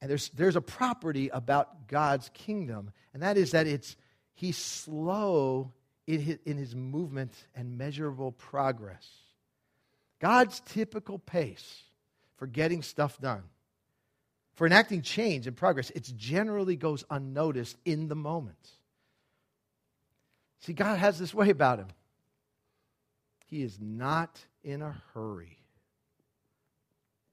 And 0.00 0.10
there's, 0.10 0.28
there's 0.30 0.56
a 0.56 0.60
property 0.60 1.28
about 1.28 1.88
God's 1.88 2.30
kingdom, 2.34 2.90
and 3.14 3.22
that 3.22 3.36
is 3.36 3.52
that 3.52 3.66
it's, 3.66 3.96
he's 4.34 4.58
slow 4.58 5.72
in 6.06 6.20
his, 6.20 6.38
in 6.44 6.56
his 6.56 6.74
movement 6.74 7.32
and 7.54 7.78
measurable 7.78 8.32
progress. 8.32 9.06
God's 10.20 10.60
typical 10.66 11.18
pace 11.18 11.82
for 12.36 12.46
getting 12.46 12.82
stuff 12.82 13.18
done, 13.20 13.42
for 14.54 14.66
enacting 14.66 15.02
change 15.02 15.46
and 15.46 15.56
progress, 15.56 15.90
it 15.90 16.10
generally 16.16 16.76
goes 16.76 17.04
unnoticed 17.10 17.76
in 17.84 18.08
the 18.08 18.14
moment. 18.14 18.70
See, 20.60 20.72
God 20.72 20.98
has 20.98 21.18
this 21.18 21.34
way 21.34 21.50
about 21.50 21.78
him. 21.78 21.88
He 23.46 23.62
is 23.62 23.78
not 23.80 24.40
in 24.64 24.82
a 24.82 24.96
hurry. 25.14 25.58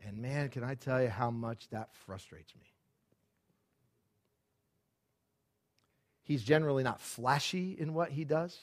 And 0.06 0.18
man, 0.18 0.50
can 0.50 0.64
I 0.64 0.76
tell 0.76 1.02
you 1.02 1.10
how 1.10 1.32
much 1.32 1.70
that 1.70 1.90
frustrates 2.06 2.54
me? 2.56 2.64
He's 6.24 6.44
generally 6.44 6.84
not 6.84 7.02
flashy 7.02 7.76
in 7.78 7.94
what 7.94 8.12
he 8.12 8.24
does. 8.24 8.58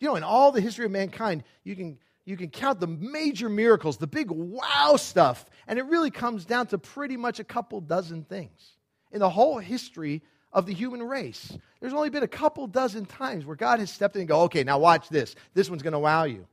You 0.00 0.08
know, 0.08 0.16
in 0.16 0.24
all 0.24 0.52
the 0.52 0.60
history 0.60 0.84
of 0.84 0.90
mankind, 0.90 1.44
you 1.62 1.76
can 1.76 1.98
you 2.24 2.36
can 2.36 2.48
count 2.48 2.80
the 2.80 2.86
major 2.86 3.48
miracles, 3.48 3.98
the 3.98 4.06
big 4.06 4.30
wow 4.30 4.96
stuff, 4.96 5.44
and 5.66 5.78
it 5.78 5.84
really 5.84 6.10
comes 6.10 6.44
down 6.46 6.66
to 6.68 6.78
pretty 6.78 7.16
much 7.16 7.38
a 7.38 7.44
couple 7.44 7.80
dozen 7.80 8.24
things. 8.24 8.76
In 9.12 9.20
the 9.20 9.28
whole 9.28 9.58
history 9.58 10.22
of 10.52 10.66
the 10.66 10.72
human 10.72 11.02
race, 11.02 11.56
there's 11.80 11.92
only 11.92 12.10
been 12.10 12.22
a 12.22 12.28
couple 12.28 12.66
dozen 12.66 13.04
times 13.04 13.44
where 13.44 13.56
God 13.56 13.78
has 13.78 13.90
stepped 13.90 14.16
in 14.16 14.22
and 14.22 14.28
go, 14.28 14.42
okay, 14.42 14.64
now 14.64 14.78
watch 14.78 15.08
this. 15.10 15.34
This 15.52 15.68
one's 15.68 15.82
going 15.82 15.92
to 15.92 15.98
wow 15.98 16.24
you. 16.24 16.46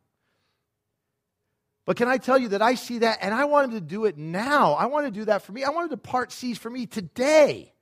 But 1.86 1.98
can 1.98 2.08
I 2.08 2.18
tell 2.18 2.38
you 2.38 2.50
that 2.50 2.62
I 2.62 2.76
see 2.76 3.00
that 3.00 3.20
and 3.22 3.34
I 3.34 3.46
want 3.46 3.72
him 3.72 3.80
to 3.80 3.86
do 3.86 4.06
it 4.06 4.18
now? 4.18 4.74
I 4.74 4.86
want 4.86 5.08
to 5.08 5.12
do 5.12 5.26
that 5.26 5.42
for 5.42 5.52
me. 5.52 5.64
I 5.64 5.70
wanted 5.70 5.90
to 5.92 5.98
part 5.98 6.32
seas 6.32 6.58
for 6.58 6.70
me 6.70 6.86
today. 6.86 7.74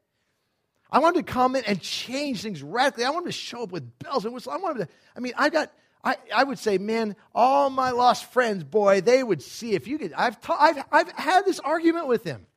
I 0.91 0.99
wanted 0.99 1.27
to 1.27 1.31
come 1.31 1.55
in 1.55 1.63
and 1.65 1.79
change 1.81 2.41
things 2.41 2.63
radically. 2.63 3.03
I 3.03 3.11
wanted 3.11 3.27
to 3.27 3.31
show 3.33 3.63
up 3.63 3.71
with 3.71 3.99
bells 3.99 4.25
and 4.25 4.33
whistles. 4.33 4.55
I 4.55 4.57
wanted 4.57 4.87
to, 4.87 4.93
I 5.15 5.19
mean, 5.19 5.33
I 5.37 5.49
got, 5.49 5.71
I, 6.03 6.15
I 6.33 6.43
would 6.43 6.57
say, 6.57 6.77
man, 6.77 7.15
all 7.35 7.69
my 7.69 7.91
lost 7.91 8.31
friends, 8.31 8.63
boy, 8.63 9.01
they 9.01 9.21
would 9.21 9.41
see 9.41 9.73
if 9.73 9.87
you 9.87 9.97
could. 9.97 10.13
I've, 10.13 10.39
ta- 10.41 10.57
I've, 10.59 10.83
I've 10.91 11.11
had 11.11 11.45
this 11.45 11.59
argument 11.59 12.07
with 12.07 12.23
him. 12.23 12.47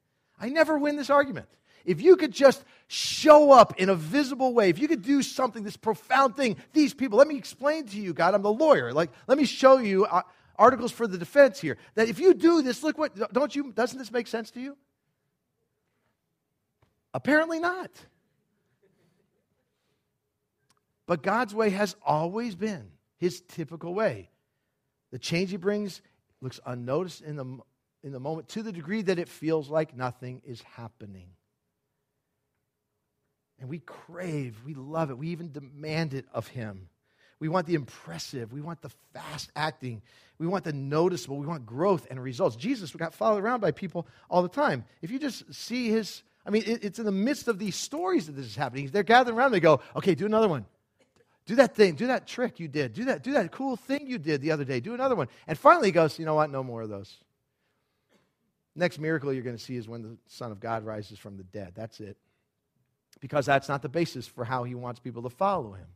I 0.40 0.48
never 0.48 0.78
win 0.78 0.96
this 0.96 1.10
argument. 1.10 1.48
If 1.84 2.00
you 2.00 2.16
could 2.16 2.30
just 2.30 2.64
show 2.86 3.50
up 3.50 3.78
in 3.78 3.88
a 3.88 3.94
visible 3.94 4.54
way, 4.54 4.70
if 4.70 4.78
you 4.78 4.86
could 4.86 5.02
do 5.02 5.22
something, 5.22 5.64
this 5.64 5.76
profound 5.76 6.36
thing, 6.36 6.56
these 6.72 6.94
people, 6.94 7.18
let 7.18 7.26
me 7.26 7.36
explain 7.36 7.86
to 7.86 8.00
you, 8.00 8.12
God, 8.12 8.34
I'm 8.34 8.42
the 8.42 8.52
lawyer. 8.52 8.92
Like, 8.92 9.10
let 9.26 9.36
me 9.36 9.44
show 9.44 9.78
you 9.78 10.04
uh, 10.04 10.22
articles 10.56 10.92
for 10.92 11.06
the 11.06 11.18
defense 11.18 11.60
here. 11.60 11.76
That 11.94 12.08
if 12.08 12.18
you 12.18 12.34
do 12.34 12.62
this, 12.62 12.82
look 12.82 12.98
what, 12.98 13.32
don't 13.32 13.54
you, 13.54 13.72
doesn't 13.72 13.98
this 13.98 14.12
make 14.12 14.26
sense 14.26 14.50
to 14.52 14.60
you? 14.60 14.76
Apparently 17.14 17.60
not. 17.60 17.90
But 21.06 21.22
God's 21.22 21.54
way 21.54 21.70
has 21.70 21.96
always 22.04 22.54
been 22.54 22.90
his 23.18 23.40
typical 23.42 23.94
way. 23.94 24.30
The 25.10 25.18
change 25.18 25.50
he 25.50 25.56
brings 25.56 26.00
looks 26.40 26.58
unnoticed 26.64 27.20
in 27.20 27.36
the, 27.36 27.44
in 28.02 28.12
the 28.12 28.20
moment 28.20 28.48
to 28.50 28.62
the 28.62 28.72
degree 28.72 29.02
that 29.02 29.18
it 29.18 29.28
feels 29.28 29.68
like 29.68 29.96
nothing 29.96 30.42
is 30.44 30.62
happening. 30.62 31.28
And 33.60 33.68
we 33.68 33.78
crave, 33.78 34.56
we 34.64 34.74
love 34.74 35.10
it, 35.10 35.18
we 35.18 35.28
even 35.28 35.52
demand 35.52 36.14
it 36.14 36.26
of 36.32 36.48
him. 36.48 36.88
We 37.42 37.48
want 37.48 37.66
the 37.66 37.74
impressive, 37.74 38.52
we 38.52 38.60
want 38.60 38.82
the 38.82 38.90
fast 39.12 39.50
acting, 39.56 40.00
we 40.38 40.46
want 40.46 40.62
the 40.62 40.72
noticeable, 40.72 41.38
we 41.38 41.46
want 41.48 41.66
growth 41.66 42.06
and 42.08 42.22
results. 42.22 42.54
Jesus 42.54 42.92
got 42.92 43.12
followed 43.12 43.42
around 43.42 43.58
by 43.58 43.72
people 43.72 44.06
all 44.30 44.42
the 44.42 44.48
time. 44.48 44.84
If 45.02 45.10
you 45.10 45.18
just 45.18 45.52
see 45.52 45.88
his, 45.88 46.22
I 46.46 46.50
mean, 46.50 46.62
it's 46.64 47.00
in 47.00 47.04
the 47.04 47.10
midst 47.10 47.48
of 47.48 47.58
these 47.58 47.74
stories 47.74 48.26
that 48.26 48.36
this 48.36 48.46
is 48.46 48.54
happening. 48.54 48.86
They're 48.92 49.02
gathering 49.02 49.36
around, 49.36 49.50
they 49.50 49.58
go, 49.58 49.80
okay, 49.96 50.14
do 50.14 50.24
another 50.24 50.46
one. 50.46 50.66
Do 51.46 51.56
that 51.56 51.74
thing, 51.74 51.96
do 51.96 52.06
that 52.06 52.28
trick 52.28 52.60
you 52.60 52.68
did, 52.68 52.92
do 52.92 53.06
that, 53.06 53.24
do 53.24 53.32
that 53.32 53.50
cool 53.50 53.74
thing 53.74 54.06
you 54.06 54.18
did 54.18 54.40
the 54.40 54.52
other 54.52 54.64
day, 54.64 54.78
do 54.78 54.94
another 54.94 55.16
one. 55.16 55.26
And 55.48 55.58
finally 55.58 55.88
he 55.88 55.92
goes, 55.92 56.20
you 56.20 56.24
know 56.24 56.36
what, 56.36 56.48
no 56.48 56.62
more 56.62 56.82
of 56.82 56.90
those. 56.90 57.12
Next 58.76 59.00
miracle 59.00 59.32
you're 59.32 59.42
going 59.42 59.56
to 59.56 59.62
see 59.62 59.74
is 59.74 59.88
when 59.88 60.02
the 60.02 60.16
Son 60.28 60.52
of 60.52 60.60
God 60.60 60.84
rises 60.84 61.18
from 61.18 61.38
the 61.38 61.42
dead. 61.42 61.72
That's 61.74 61.98
it. 61.98 62.16
Because 63.18 63.46
that's 63.46 63.68
not 63.68 63.82
the 63.82 63.88
basis 63.88 64.28
for 64.28 64.44
how 64.44 64.62
he 64.62 64.76
wants 64.76 65.00
people 65.00 65.24
to 65.24 65.28
follow 65.28 65.72
him. 65.72 65.88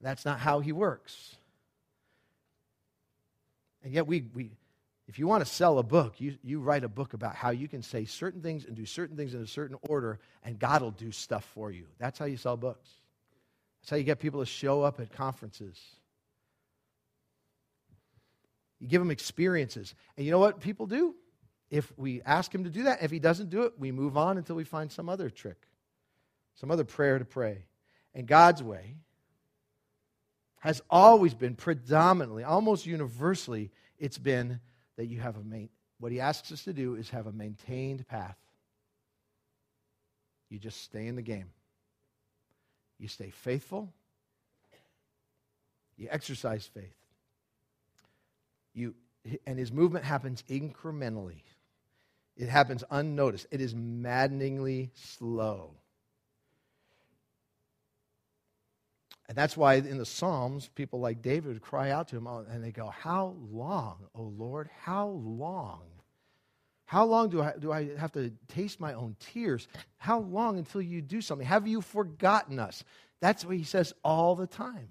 That's 0.00 0.24
not 0.24 0.38
how 0.38 0.60
he 0.60 0.72
works. 0.72 1.36
And 3.82 3.92
yet, 3.92 4.06
we, 4.06 4.24
we, 4.34 4.50
if 5.08 5.18
you 5.18 5.26
want 5.26 5.44
to 5.44 5.50
sell 5.50 5.78
a 5.78 5.82
book, 5.82 6.20
you, 6.20 6.36
you 6.42 6.60
write 6.60 6.84
a 6.84 6.88
book 6.88 7.14
about 7.14 7.34
how 7.34 7.50
you 7.50 7.68
can 7.68 7.82
say 7.82 8.04
certain 8.04 8.42
things 8.42 8.64
and 8.64 8.76
do 8.76 8.86
certain 8.86 9.16
things 9.16 9.34
in 9.34 9.42
a 9.42 9.46
certain 9.46 9.76
order, 9.88 10.18
and 10.44 10.58
God 10.58 10.82
will 10.82 10.90
do 10.90 11.10
stuff 11.10 11.44
for 11.54 11.70
you. 11.70 11.86
That's 11.98 12.18
how 12.18 12.26
you 12.26 12.36
sell 12.36 12.56
books. 12.56 12.88
That's 13.80 13.90
how 13.90 13.96
you 13.96 14.04
get 14.04 14.20
people 14.20 14.40
to 14.40 14.46
show 14.46 14.82
up 14.82 15.00
at 15.00 15.12
conferences. 15.12 15.78
You 18.78 18.88
give 18.88 19.00
them 19.00 19.10
experiences. 19.10 19.94
And 20.16 20.24
you 20.24 20.32
know 20.32 20.38
what 20.38 20.60
people 20.60 20.86
do? 20.86 21.14
If 21.70 21.92
we 21.96 22.22
ask 22.22 22.54
him 22.54 22.64
to 22.64 22.70
do 22.70 22.84
that, 22.84 23.02
if 23.02 23.10
he 23.10 23.18
doesn't 23.18 23.50
do 23.50 23.62
it, 23.62 23.74
we 23.78 23.92
move 23.92 24.16
on 24.16 24.38
until 24.38 24.56
we 24.56 24.64
find 24.64 24.90
some 24.90 25.08
other 25.08 25.30
trick, 25.30 25.66
some 26.56 26.70
other 26.70 26.84
prayer 26.84 27.18
to 27.18 27.24
pray. 27.24 27.64
And 28.14 28.26
God's 28.26 28.62
way 28.62 28.96
has 30.60 30.80
always 30.88 31.34
been 31.34 31.56
predominantly, 31.56 32.44
almost 32.44 32.86
universally, 32.86 33.70
it's 33.98 34.18
been 34.18 34.60
that 34.96 35.06
you 35.06 35.20
have 35.20 35.36
a 35.36 35.42
main, 35.42 35.68
what 35.98 36.12
he 36.12 36.20
asks 36.20 36.52
us 36.52 36.64
to 36.64 36.72
do 36.72 36.94
is 36.94 37.10
have 37.10 37.26
a 37.26 37.32
maintained 37.32 38.06
path. 38.06 38.36
You 40.48 40.58
just 40.58 40.82
stay 40.82 41.06
in 41.06 41.16
the 41.16 41.22
game. 41.22 41.50
You 42.98 43.08
stay 43.08 43.30
faithful. 43.30 43.92
You 45.96 46.08
exercise 46.10 46.66
faith. 46.66 46.96
You, 48.74 48.94
and 49.46 49.58
his 49.58 49.72
movement 49.72 50.04
happens 50.04 50.42
incrementally. 50.48 51.42
It 52.36 52.48
happens 52.48 52.84
unnoticed. 52.90 53.46
It 53.50 53.60
is 53.60 53.74
maddeningly 53.74 54.90
slow. 54.94 55.74
And 59.30 59.38
that's 59.38 59.56
why 59.56 59.74
in 59.74 59.96
the 59.96 60.04
Psalms, 60.04 60.70
people 60.74 60.98
like 60.98 61.22
David 61.22 61.62
cry 61.62 61.92
out 61.92 62.08
to 62.08 62.16
him 62.16 62.26
oh, 62.26 62.44
and 62.50 62.64
they 62.64 62.72
go, 62.72 62.88
How 62.88 63.36
long, 63.48 63.98
O 64.12 64.24
Lord? 64.24 64.68
How 64.82 65.06
long? 65.06 65.82
How 66.86 67.04
long 67.04 67.28
do 67.28 67.40
I, 67.40 67.52
do 67.56 67.70
I 67.70 67.96
have 67.96 68.10
to 68.14 68.32
taste 68.48 68.80
my 68.80 68.92
own 68.94 69.14
tears? 69.20 69.68
How 69.98 70.18
long 70.18 70.58
until 70.58 70.82
you 70.82 71.00
do 71.00 71.20
something? 71.20 71.46
Have 71.46 71.68
you 71.68 71.80
forgotten 71.80 72.58
us? 72.58 72.82
That's 73.20 73.44
what 73.44 73.56
he 73.56 73.62
says 73.62 73.94
all 74.02 74.34
the 74.34 74.48
time. 74.48 74.90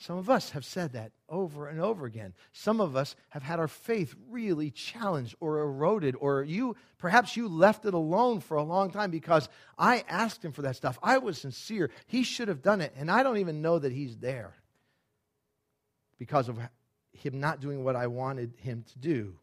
Some 0.00 0.16
of 0.16 0.30
us 0.30 0.50
have 0.50 0.64
said 0.64 0.94
that 0.94 1.12
over 1.28 1.68
and 1.68 1.78
over 1.78 2.06
again. 2.06 2.32
Some 2.52 2.80
of 2.80 2.96
us 2.96 3.14
have 3.28 3.42
had 3.42 3.58
our 3.58 3.68
faith 3.68 4.14
really 4.30 4.70
challenged 4.70 5.34
or 5.40 5.60
eroded, 5.60 6.16
or 6.18 6.42
you 6.42 6.74
perhaps 6.96 7.36
you 7.36 7.48
left 7.48 7.84
it 7.84 7.92
alone 7.92 8.40
for 8.40 8.56
a 8.56 8.62
long 8.62 8.90
time 8.90 9.10
because 9.10 9.46
I 9.78 10.02
asked 10.08 10.42
him 10.42 10.52
for 10.52 10.62
that 10.62 10.76
stuff. 10.76 10.98
I 11.02 11.18
was 11.18 11.36
sincere. 11.36 11.90
He 12.06 12.22
should 12.22 12.48
have 12.48 12.62
done 12.62 12.80
it, 12.80 12.94
and 12.96 13.10
I 13.10 13.22
don't 13.22 13.36
even 13.36 13.60
know 13.60 13.78
that 13.78 13.92
he's 13.92 14.16
there 14.16 14.54
because 16.18 16.48
of 16.48 16.58
him 17.12 17.38
not 17.38 17.60
doing 17.60 17.84
what 17.84 17.94
I 17.94 18.06
wanted 18.06 18.54
him 18.56 18.86
to 18.92 18.98
do. 18.98 19.34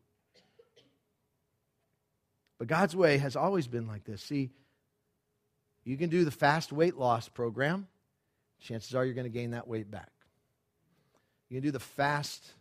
But 2.57 2.67
God's 2.67 2.95
way 2.95 3.19
has 3.19 3.35
always 3.35 3.67
been 3.67 3.85
like 3.85 4.05
this. 4.05 4.23
See, 4.23 4.49
you 5.83 5.97
can 5.97 6.09
do 6.09 6.25
the 6.25 6.31
fast 6.31 6.71
weight 6.71 6.97
loss 6.97 7.29
program, 7.29 7.87
chances 8.59 8.95
are 8.95 9.05
you're 9.05 9.13
going 9.13 9.25
to 9.25 9.29
gain 9.29 9.51
that 9.51 9.67
weight 9.67 9.91
back. 9.91 10.09
You 11.49 11.57
can 11.57 11.63
do 11.63 11.71
the 11.71 11.79
fast 11.79 12.53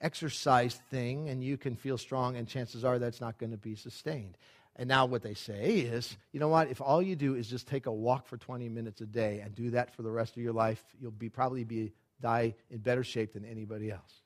exercise 0.00 0.80
thing, 0.90 1.28
and 1.28 1.44
you 1.44 1.56
can 1.56 1.76
feel 1.76 1.98
strong, 1.98 2.36
and 2.36 2.48
chances 2.48 2.84
are 2.84 2.98
that's 2.98 3.20
not 3.20 3.38
going 3.38 3.50
to 3.50 3.58
be 3.58 3.74
sustained. 3.74 4.36
And 4.76 4.88
now 4.88 5.04
what 5.04 5.22
they 5.22 5.34
say 5.34 5.80
is, 5.80 6.16
you 6.32 6.40
know 6.40 6.48
what? 6.48 6.70
If 6.70 6.80
all 6.80 7.02
you 7.02 7.16
do 7.16 7.34
is 7.34 7.48
just 7.48 7.66
take 7.66 7.86
a 7.86 7.92
walk 7.92 8.26
for 8.26 8.38
20 8.38 8.68
minutes 8.68 9.00
a 9.02 9.06
day 9.06 9.40
and 9.40 9.54
do 9.54 9.70
that 9.70 9.94
for 9.94 10.02
the 10.02 10.10
rest 10.10 10.36
of 10.36 10.42
your 10.42 10.54
life, 10.54 10.82
you'll 10.98 11.10
be 11.10 11.28
probably 11.28 11.64
be 11.64 11.92
die 12.20 12.54
in 12.70 12.78
better 12.78 13.04
shape 13.04 13.34
than 13.34 13.44
anybody 13.44 13.90
else. 13.90 14.22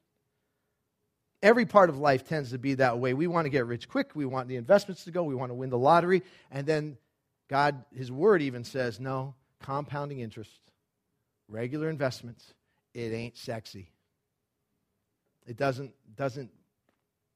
Every 1.43 1.67
part 1.67 1.91
of 1.91 1.99
life 1.99 2.27
tends 2.27 2.51
to 2.51 2.59
be 2.59 2.75
that 2.75 2.99
way. 2.99 3.15
We 3.15 3.27
want 3.27 3.47
to 3.47 3.51
get 3.51 3.67
rich 3.67 3.89
quick. 3.89 4.13
We 4.15 4.27
want 4.27 4.49
the 4.49 4.57
investments 4.57 5.05
to 5.05 5.11
go. 5.11 5.25
We 5.25 5.35
want 5.35 5.51
to 5.51 5.55
win 5.55 5.71
the 5.71 5.79
lottery. 5.79 6.23
And 6.51 6.67
then 6.67 6.99
God, 7.49 7.85
His 7.95 8.11
Word 8.11 8.41
even 8.41 8.65
says, 8.65 9.01
no, 9.01 9.35
compounding 9.61 10.21
interest, 10.21 10.51
regular 11.49 11.91
investments, 11.91 12.55
it 12.95 13.13
ain't 13.13 13.37
sexy. 13.37 13.91
It 15.47 15.57
doesn't, 15.57 15.93
doesn't 16.17 16.51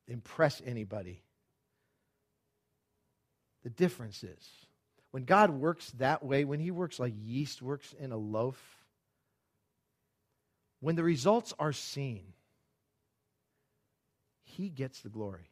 impress 0.06 0.62
anybody. 0.64 1.22
The 3.64 3.70
difference 3.70 4.24
is 4.24 4.48
when 5.10 5.24
God 5.24 5.50
works 5.50 5.90
that 5.98 6.22
way, 6.22 6.44
when 6.44 6.60
He 6.60 6.70
works 6.70 6.98
like 6.98 7.14
yeast 7.22 7.60
works 7.60 7.94
in 7.98 8.12
a 8.12 8.16
loaf, 8.16 8.78
when 10.80 10.96
the 10.96 11.02
results 11.02 11.52
are 11.58 11.72
seen, 11.72 12.32
he 14.44 14.68
gets 14.68 15.00
the 15.00 15.08
glory. 15.08 15.50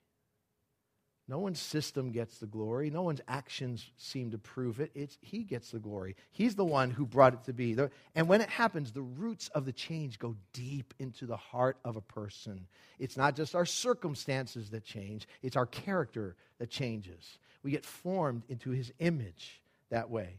No 1.28 1.40
one's 1.40 1.60
system 1.60 2.12
gets 2.12 2.38
the 2.38 2.46
glory. 2.46 2.88
No 2.88 3.02
one's 3.02 3.20
actions 3.26 3.90
seem 3.96 4.30
to 4.30 4.38
prove 4.38 4.78
it. 4.78 4.92
It's 4.94 5.18
he 5.20 5.42
gets 5.42 5.72
the 5.72 5.80
glory. 5.80 6.14
He's 6.30 6.54
the 6.54 6.64
one 6.64 6.90
who 6.90 7.04
brought 7.04 7.34
it 7.34 7.44
to 7.44 7.52
be. 7.52 7.76
And 8.14 8.28
when 8.28 8.40
it 8.40 8.48
happens, 8.48 8.92
the 8.92 9.02
roots 9.02 9.48
of 9.48 9.64
the 9.64 9.72
change 9.72 10.20
go 10.20 10.36
deep 10.52 10.94
into 11.00 11.26
the 11.26 11.36
heart 11.36 11.78
of 11.84 11.96
a 11.96 12.00
person. 12.00 12.68
It's 13.00 13.16
not 13.16 13.34
just 13.34 13.56
our 13.56 13.66
circumstances 13.66 14.70
that 14.70 14.84
change, 14.84 15.26
it's 15.42 15.56
our 15.56 15.66
character 15.66 16.36
that 16.58 16.70
changes. 16.70 17.38
We 17.64 17.72
get 17.72 17.84
formed 17.84 18.44
into 18.48 18.70
his 18.70 18.92
image 19.00 19.60
that 19.90 20.08
way. 20.08 20.38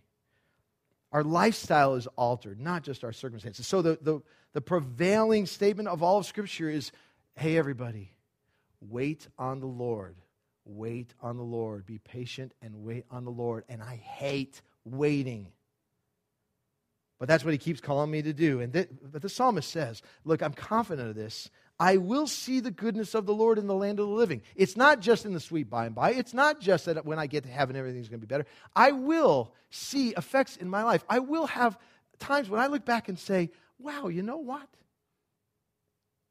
Our 1.11 1.23
lifestyle 1.23 1.95
is 1.95 2.07
altered, 2.15 2.61
not 2.61 2.83
just 2.83 3.03
our 3.03 3.13
circumstances. 3.13 3.67
So 3.67 3.81
the, 3.81 3.97
the, 4.01 4.21
the 4.53 4.61
prevailing 4.61 5.47
statement 5.47 5.89
of 5.89 6.01
all 6.01 6.19
of 6.19 6.25
Scripture 6.25 6.69
is 6.69 6.91
hey, 7.35 7.55
everybody, 7.55 8.11
Wait 8.81 9.27
on 9.37 9.59
the 9.59 9.67
Lord. 9.67 10.15
Wait 10.67 11.13
on 11.21 11.37
the 11.37 11.43
Lord. 11.43 11.85
Be 11.85 11.99
patient 11.99 12.53
and 12.61 12.83
wait 12.83 13.05
on 13.09 13.25
the 13.25 13.31
Lord. 13.31 13.63
And 13.69 13.81
I 13.81 13.95
hate 13.95 14.61
waiting. 14.83 15.47
But 17.19 17.27
that's 17.27 17.43
what 17.43 17.53
he 17.53 17.57
keeps 17.57 17.81
calling 17.81 18.11
me 18.11 18.21
to 18.21 18.33
do. 18.33 18.59
And 18.59 18.71
th- 18.73 18.89
but 19.01 19.21
the 19.21 19.29
psalmist 19.29 19.69
says, 19.71 20.01
Look, 20.23 20.43
I'm 20.43 20.53
confident 20.53 21.09
of 21.09 21.15
this. 21.15 21.49
I 21.79 21.97
will 21.97 22.27
see 22.27 22.59
the 22.59 22.71
goodness 22.71 23.15
of 23.15 23.25
the 23.25 23.33
Lord 23.33 23.57
in 23.57 23.67
the 23.67 23.75
land 23.75 23.99
of 23.99 24.07
the 24.07 24.13
living. 24.13 24.41
It's 24.55 24.75
not 24.75 24.99
just 24.99 25.25
in 25.25 25.33
the 25.33 25.39
sweet 25.39 25.69
by 25.69 25.85
and 25.85 25.95
by. 25.95 26.11
It's 26.11 26.33
not 26.33 26.59
just 26.59 26.85
that 26.85 27.05
when 27.05 27.19
I 27.19 27.27
get 27.27 27.43
to 27.43 27.49
heaven, 27.49 27.75
everything's 27.75 28.09
going 28.09 28.19
to 28.19 28.25
be 28.25 28.29
better. 28.29 28.47
I 28.75 28.91
will 28.91 29.53
see 29.69 30.09
effects 30.09 30.57
in 30.57 30.69
my 30.69 30.83
life. 30.83 31.03
I 31.07 31.19
will 31.19 31.45
have 31.47 31.77
times 32.19 32.49
when 32.49 32.59
I 32.59 32.67
look 32.67 32.83
back 32.83 33.09
and 33.09 33.17
say, 33.17 33.51
wow, 33.79 34.07
you 34.07 34.23
know 34.23 34.37
what? 34.37 34.67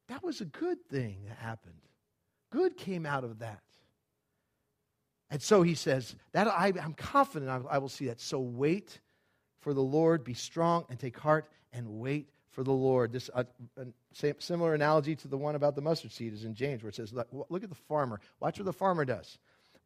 That 0.08 0.22
was 0.22 0.40
a 0.40 0.44
good 0.44 0.78
thing 0.88 1.18
that 1.28 1.36
happened. 1.36 1.74
Good 2.50 2.76
came 2.76 3.06
out 3.06 3.24
of 3.24 3.40
that. 3.40 3.60
And 5.30 5.42
so 5.42 5.62
he 5.62 5.74
says, 5.74 6.14
that 6.32 6.46
I, 6.46 6.72
am 6.78 6.94
confident 6.94 7.50
I, 7.50 7.60
I 7.74 7.78
will 7.78 7.88
see 7.88 8.06
that. 8.06 8.20
So 8.20 8.38
wait 8.38 9.00
for 9.60 9.74
the 9.74 9.82
Lord, 9.82 10.22
be 10.22 10.34
strong 10.34 10.84
and 10.88 10.98
take 10.98 11.18
heart 11.18 11.48
and 11.72 11.98
wait 11.98 12.30
for 12.50 12.62
the 12.62 12.72
Lord. 12.72 13.12
This 13.12 13.28
uh, 13.34 13.44
a 13.76 14.34
similar 14.38 14.74
analogy 14.74 15.16
to 15.16 15.28
the 15.28 15.36
one 15.36 15.56
about 15.56 15.74
the 15.74 15.82
mustard 15.82 16.12
seed 16.12 16.32
is 16.32 16.44
in 16.44 16.54
James, 16.54 16.82
where 16.82 16.88
it 16.88 16.94
says, 16.94 17.12
look, 17.12 17.28
look 17.50 17.62
at 17.62 17.68
the 17.68 17.74
farmer. 17.74 18.20
Watch 18.40 18.58
what 18.58 18.64
the 18.64 18.72
farmer 18.72 19.04
does. 19.04 19.38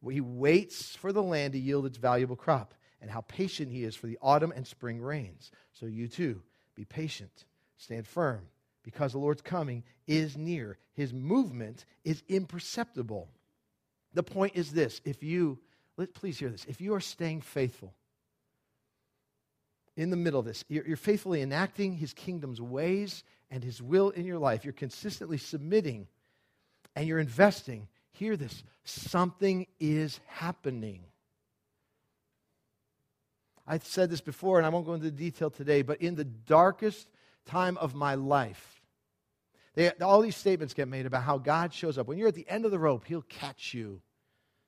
He 0.09 0.21
waits 0.21 0.95
for 0.95 1.11
the 1.11 1.21
land 1.21 1.53
to 1.53 1.59
yield 1.59 1.85
its 1.85 1.97
valuable 1.97 2.35
crop, 2.35 2.73
and 3.01 3.11
how 3.11 3.21
patient 3.21 3.71
he 3.71 3.83
is 3.83 3.95
for 3.95 4.07
the 4.07 4.17
autumn 4.21 4.53
and 4.55 4.65
spring 4.65 5.01
rains. 5.01 5.51
So 5.73 5.85
you 5.85 6.07
too, 6.07 6.41
be 6.75 6.85
patient, 6.85 7.45
stand 7.77 8.07
firm, 8.07 8.47
because 8.83 9.11
the 9.11 9.19
Lord's 9.19 9.41
coming 9.41 9.83
is 10.07 10.37
near. 10.37 10.77
His 10.93 11.13
movement 11.13 11.85
is 12.03 12.23
imperceptible. 12.29 13.27
The 14.13 14.23
point 14.23 14.53
is 14.55 14.71
this 14.71 15.01
if 15.05 15.23
you, 15.23 15.59
please 16.13 16.39
hear 16.39 16.49
this, 16.49 16.65
if 16.65 16.81
you 16.81 16.93
are 16.93 16.99
staying 16.99 17.41
faithful 17.41 17.93
in 19.95 20.09
the 20.09 20.17
middle 20.17 20.39
of 20.39 20.45
this, 20.45 20.63
you're, 20.67 20.85
you're 20.85 20.97
faithfully 20.97 21.41
enacting 21.41 21.95
his 21.95 22.13
kingdom's 22.13 22.61
ways 22.61 23.23
and 23.49 23.63
his 23.63 23.81
will 23.81 24.09
in 24.09 24.25
your 24.25 24.39
life, 24.39 24.63
you're 24.63 24.73
consistently 24.73 25.37
submitting 25.37 26.07
and 26.95 27.07
you're 27.07 27.19
investing, 27.19 27.87
hear 28.11 28.35
this 28.35 28.63
something 28.83 29.67
is 29.79 30.19
happening. 30.25 31.03
I've 33.67 33.85
said 33.85 34.09
this 34.09 34.21
before, 34.21 34.57
and 34.57 34.65
I 34.65 34.69
won't 34.69 34.85
go 34.85 34.95
into 34.95 35.11
detail 35.11 35.49
today, 35.49 35.81
but 35.81 36.01
in 36.01 36.15
the 36.15 36.25
darkest 36.25 37.07
time 37.45 37.77
of 37.77 37.93
my 37.93 38.15
life, 38.15 38.80
they, 39.75 39.89
all 40.01 40.21
these 40.21 40.35
statements 40.35 40.73
get 40.73 40.87
made 40.87 41.05
about 41.05 41.23
how 41.23 41.37
God 41.37 41.73
shows 41.73 41.97
up. 41.97 42.07
When 42.07 42.17
you're 42.17 42.27
at 42.27 42.35
the 42.35 42.49
end 42.49 42.65
of 42.65 42.71
the 42.71 42.79
rope, 42.79 43.05
He'll 43.05 43.21
catch 43.21 43.73
you. 43.73 44.01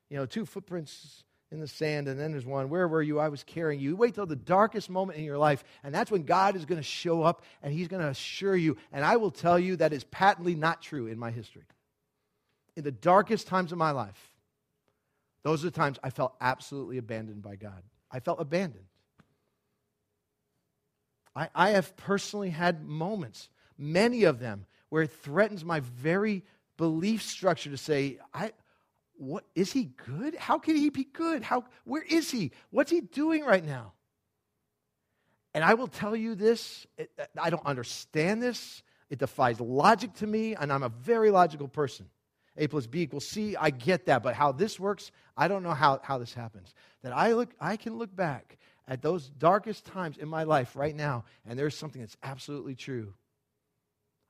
You 0.08 0.18
know, 0.18 0.26
two 0.26 0.46
footprints 0.46 1.24
in 1.50 1.60
the 1.60 1.68
sand, 1.68 2.08
and 2.08 2.18
then 2.18 2.32
there's 2.32 2.46
one. 2.46 2.68
Where 2.68 2.88
were 2.88 3.02
you? 3.02 3.18
I 3.18 3.28
was 3.28 3.42
carrying 3.44 3.80
you. 3.80 3.90
you 3.90 3.96
wait 3.96 4.14
till 4.14 4.26
the 4.26 4.36
darkest 4.36 4.90
moment 4.90 5.18
in 5.18 5.24
your 5.24 5.38
life, 5.38 5.62
and 5.82 5.94
that's 5.94 6.10
when 6.10 6.24
God 6.24 6.56
is 6.56 6.64
going 6.64 6.78
to 6.80 6.82
show 6.82 7.22
up 7.22 7.42
and 7.62 7.72
He's 7.72 7.88
going 7.88 8.02
to 8.02 8.08
assure 8.08 8.56
you. 8.56 8.76
And 8.92 9.04
I 9.04 9.16
will 9.16 9.30
tell 9.30 9.58
you 9.58 9.76
that 9.76 9.92
is 9.92 10.04
patently 10.04 10.54
not 10.54 10.82
true 10.82 11.06
in 11.06 11.18
my 11.18 11.30
history. 11.30 11.64
In 12.76 12.84
the 12.84 12.92
darkest 12.92 13.46
times 13.46 13.72
of 13.72 13.78
my 13.78 13.92
life, 13.92 14.34
those 15.42 15.62
are 15.62 15.68
the 15.68 15.76
times 15.76 15.98
I 16.02 16.10
felt 16.10 16.34
absolutely 16.40 16.98
abandoned 16.98 17.42
by 17.42 17.56
God. 17.56 17.82
I 18.10 18.20
felt 18.20 18.40
abandoned. 18.40 18.86
I, 21.36 21.48
I 21.54 21.70
have 21.70 21.96
personally 21.96 22.50
had 22.50 22.84
moments, 22.84 23.48
many 23.76 24.24
of 24.24 24.38
them, 24.38 24.66
where 24.94 25.02
it 25.02 25.10
threatens 25.10 25.64
my 25.64 25.80
very 25.80 26.44
belief 26.76 27.20
structure 27.20 27.68
to 27.68 27.76
say, 27.76 28.16
I, 28.32 28.52
what 29.16 29.42
is 29.56 29.72
he 29.72 29.90
good? 30.06 30.36
How 30.36 30.60
can 30.60 30.76
he 30.76 30.88
be 30.88 31.02
good? 31.02 31.42
How 31.42 31.64
where 31.84 32.04
is 32.08 32.30
he? 32.30 32.52
What's 32.70 32.92
he 32.92 33.00
doing 33.00 33.44
right 33.44 33.64
now? 33.64 33.92
And 35.52 35.64
I 35.64 35.74
will 35.74 35.88
tell 35.88 36.14
you 36.14 36.36
this, 36.36 36.86
I 37.36 37.50
don't 37.50 37.66
understand 37.66 38.40
this. 38.40 38.84
It 39.10 39.18
defies 39.18 39.58
logic 39.58 40.14
to 40.18 40.28
me, 40.28 40.54
and 40.54 40.72
I'm 40.72 40.84
a 40.84 40.90
very 40.90 41.32
logical 41.32 41.66
person. 41.66 42.08
A 42.56 42.68
plus 42.68 42.86
B 42.86 43.00
equals 43.00 43.26
C, 43.26 43.56
I 43.56 43.70
get 43.70 44.06
that, 44.06 44.22
but 44.22 44.36
how 44.36 44.52
this 44.52 44.78
works, 44.78 45.10
I 45.36 45.48
don't 45.48 45.64
know 45.64 45.74
how, 45.74 45.98
how 46.04 46.18
this 46.18 46.34
happens. 46.34 46.72
That 47.02 47.12
I 47.12 47.32
look 47.32 47.50
I 47.60 47.76
can 47.76 47.98
look 47.98 48.14
back 48.14 48.58
at 48.86 49.02
those 49.02 49.28
darkest 49.28 49.86
times 49.86 50.18
in 50.18 50.28
my 50.28 50.44
life 50.44 50.76
right 50.76 50.94
now, 50.94 51.24
and 51.44 51.58
there's 51.58 51.76
something 51.76 52.00
that's 52.00 52.16
absolutely 52.22 52.76
true. 52.76 53.12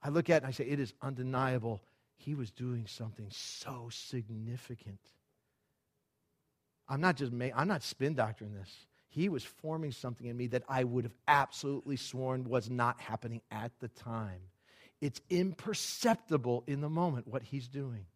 I 0.05 0.11
look 0.11 0.29
at 0.29 0.35
it 0.35 0.37
and 0.43 0.47
I 0.47 0.51
say, 0.51 0.65
it 0.65 0.79
is 0.79 0.93
undeniable. 1.01 1.83
He 2.17 2.35
was 2.35 2.51
doing 2.51 2.87
something 2.87 3.27
so 3.31 3.89
significant. 3.91 5.01
I'm 6.87 7.01
not 7.01 7.17
just 7.17 7.33
I'm 7.33 7.69
not 7.69 7.83
spin 7.83 8.15
doctoring 8.15 8.53
this. 8.53 8.71
He 9.09 9.31
was 9.31 9.43
forming 9.43 9.93
something 9.93 10.27
in 10.27 10.37
me 10.37 10.49
that 10.49 10.65
I 10.69 10.85
would 10.85 11.05
have 11.05 11.15
absolutely 11.27 11.97
sworn 11.97 12.45
was 12.45 12.69
not 12.69 13.01
happening 13.01 13.41
at 13.51 13.73
the 13.81 13.89
time. 13.89 14.41
It's 15.01 15.21
imperceptible 15.31 16.65
in 16.67 16.81
the 16.81 16.91
moment 16.91 17.27
what 17.27 17.43
he's 17.43 17.69
doing. 17.69 18.07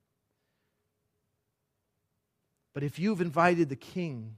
But 2.74 2.82
if 2.82 2.98
you've 2.98 3.20
invited 3.20 3.68
the 3.68 3.76
king 3.76 4.36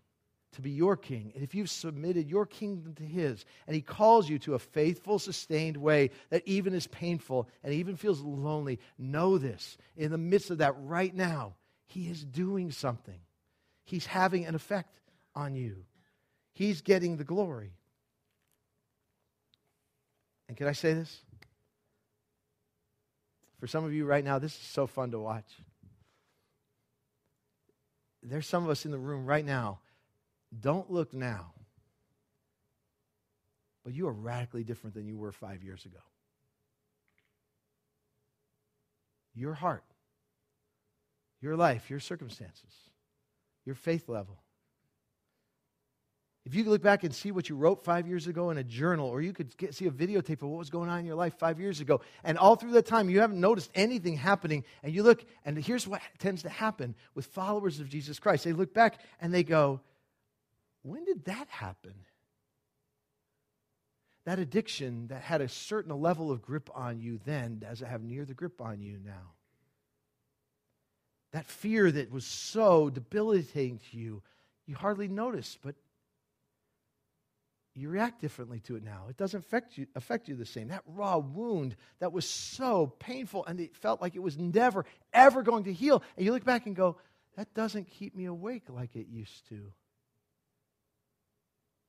to 0.53 0.63
be 0.63 0.71
your 0.71 0.97
king, 0.97 1.33
and 1.35 1.45
if 1.45 1.55
you've 1.55 1.71
submitted 1.71 2.29
your 2.29 2.45
kingdom 2.45 2.95
to 2.95 3.05
his, 3.05 3.45
and 3.67 3.75
he 3.77 3.83
calls 3.83 4.29
you 4.29 4.39
to 4.41 4.55
a 4.55 4.59
faithful, 4.59 5.19
sustained 5.19 5.77
way 5.77 6.11
that 6.31 6.43
even 6.47 6.75
is 6.75 6.89
painful 6.89 7.49
and 7.63 7.73
even 7.73 7.97
feels 7.97 8.21
lonely, 8.21 8.81
know 8.99 9.39
this. 9.39 9.79
In 9.97 10.11
the 10.11 10.19
midst 10.19 10.51
of 10.51 10.59
that 10.59 10.75
right 10.79 11.15
now, 11.15 11.55
he 11.87 12.11
is 12.11 12.25
doing 12.25 12.73
something. 12.73 13.21
He's 13.85 14.07
having 14.07 14.45
an 14.45 14.55
effect 14.55 15.01
on 15.35 15.55
you. 15.55 15.85
He's 16.53 16.83
getting 16.83 17.17
the 17.17 17.25
glory. 17.25 17.73
And 20.49 20.57
can 20.57 20.67
I 20.67 20.73
say 20.73 20.95
this? 20.95 21.21
For 23.61 23.69
some 23.69 23.85
of 23.85 23.93
you 23.93 24.05
right 24.05 24.25
now, 24.25 24.41
this 24.41 24.53
is 24.53 24.61
so 24.61 24.89
fun 24.89 25.13
to 25.13 25.19
watch. 25.21 25.49
There's 28.23 28.49
some 28.49 28.65
of 28.65 28.71
us 28.71 28.85
in 28.85 28.91
the 28.91 28.99
room 28.99 29.27
right 29.27 29.45
now 29.45 29.79
don't 30.59 30.91
look 30.91 31.15
now. 31.15 31.53
But 33.85 33.95
you 33.95 34.09
are 34.09 34.13
radically 34.13 34.65
different 34.65 34.95
than 34.95 35.07
you 35.07 35.17
were 35.17 35.33
five 35.33 35.63
years 35.63 35.85
ago. 35.85 36.01
Your 39.35 39.55
heart, 39.55 39.85
your 41.41 41.57
life, 41.57 41.89
your 41.89 42.01
circumstances, 42.01 42.73
your 43.65 43.75
faith 43.75 44.09
level. 44.09 44.43
If 46.47 46.55
you 46.55 46.65
could 46.65 46.71
look 46.71 46.83
back 46.83 47.05
and 47.05 47.15
see 47.15 47.31
what 47.31 47.49
you 47.49 47.55
wrote 47.55 47.85
five 47.85 48.09
years 48.09 48.27
ago 48.27 48.51
in 48.51 48.59
a 48.59 48.65
journal, 48.65 49.09
or 49.09 49.21
you 49.21 49.33
could 49.33 49.57
get, 49.57 49.75
see 49.75 49.87
a 49.87 49.91
videotape 49.91 50.43
of 50.43 50.49
what 50.49 50.59
was 50.59 50.71
going 50.71 50.89
on 50.89 50.99
in 50.99 51.07
your 51.07 51.15
life 51.15 51.39
five 51.39 51.61
years 51.61 51.81
ago, 51.81 52.01
and 52.25 52.39
all 52.39 52.57
through 52.57 52.73
that 52.73 52.87
time 52.87 53.11
you 53.11 53.21
haven't 53.21 53.41
noticed 53.41 53.71
anything 53.75 54.17
happening, 54.17 54.65
and 54.83 54.95
you 54.95 55.03
look, 55.03 55.25
and 55.45 55.57
here's 55.59 55.87
what 55.87 56.01
tends 56.19 56.43
to 56.43 56.49
happen 56.49 56.95
with 57.15 57.27
followers 57.27 57.79
of 57.79 57.89
Jesus 57.89 58.19
Christ. 58.19 58.45
They 58.45 58.53
look 58.53 58.73
back 58.73 59.01
and 59.21 59.33
they 59.33 59.45
go, 59.45 59.81
when 60.83 61.05
did 61.05 61.25
that 61.27 61.49
happen? 61.49 61.95
That 64.25 64.39
addiction 64.39 65.09
that 65.09 65.23
had 65.23 65.41
a 65.41 65.49
certain 65.49 65.99
level 65.99 66.31
of 66.31 66.43
grip 66.43 66.71
on 66.75 67.01
you 67.01 67.19
then 67.25 67.59
does 67.59 67.83
it 67.83 67.89
have 67.89 68.03
near 68.03 68.25
the 68.25 68.35
grip 68.35 68.61
on 68.61 68.81
you 68.81 68.99
now? 69.05 69.33
That 71.33 71.47
fear 71.47 71.91
that 71.91 72.11
was 72.11 72.27
so 72.27 72.91
debilitating 72.91 73.81
to 73.91 73.97
you, 73.97 74.23
you 74.67 74.75
hardly 74.75 75.09
notice, 75.09 75.57
but 75.63 75.75
you 77.75 77.89
react 77.89 78.21
differently 78.21 78.61
to 78.61 78.77
it 78.77 78.83
now. 78.83 79.07
It 79.09 79.17
doesn't 79.17 79.41
affect 79.41 79.79
you, 79.79 79.87
affect 79.95 80.29
you 80.29 80.35
the 80.35 80.45
same. 80.45 80.69
That 80.69 80.83
raw 80.87 81.19
wound 81.19 81.77
that 82.01 82.13
was 82.13 82.29
so 82.29 82.89
painful 82.99 83.47
and 83.47 83.61
it 83.61 83.77
felt 83.77 84.03
like 84.03 84.17
it 84.17 84.23
was 84.23 84.37
never, 84.37 84.85
ever 85.13 85.43
going 85.43 85.65
to 85.65 85.73
heal. 85.73 86.03
And 86.17 86.27
you 86.27 86.33
look 86.33 86.45
back 86.45 86.67
and 86.67 86.75
go, 86.75 86.97
that 87.37 87.55
doesn't 87.55 87.89
keep 87.89 88.15
me 88.15 88.25
awake 88.27 88.65
like 88.69 88.97
it 88.97 89.07
used 89.09 89.49
to. 89.49 89.73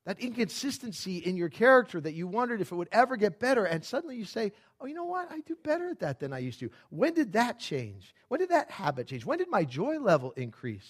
That 0.05 0.19
inconsistency 0.19 1.17
in 1.17 1.37
your 1.37 1.49
character 1.49 2.01
that 2.01 2.13
you 2.13 2.25
wondered 2.25 2.59
if 2.59 2.71
it 2.71 2.75
would 2.75 2.89
ever 2.91 3.17
get 3.17 3.39
better, 3.39 3.65
and 3.65 3.85
suddenly 3.85 4.15
you 4.15 4.25
say, 4.25 4.51
Oh, 4.79 4.87
you 4.87 4.95
know 4.95 5.05
what? 5.05 5.31
I 5.31 5.41
do 5.41 5.55
better 5.63 5.89
at 5.89 5.99
that 5.99 6.19
than 6.19 6.33
I 6.33 6.39
used 6.39 6.59
to. 6.61 6.71
When 6.89 7.13
did 7.13 7.33
that 7.33 7.59
change? 7.59 8.15
When 8.27 8.39
did 8.39 8.49
that 8.49 8.71
habit 8.71 9.07
change? 9.07 9.25
When 9.25 9.37
did 9.37 9.49
my 9.49 9.63
joy 9.63 9.99
level 9.99 10.31
increase? 10.31 10.89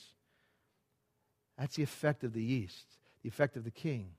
That's 1.58 1.76
the 1.76 1.84
effect 1.84 2.24
of 2.24 2.32
the 2.32 2.42
yeast, 2.42 2.86
the 3.22 3.28
effect 3.28 3.58
of 3.58 3.66
the 3.66 3.72
king. 3.72 4.12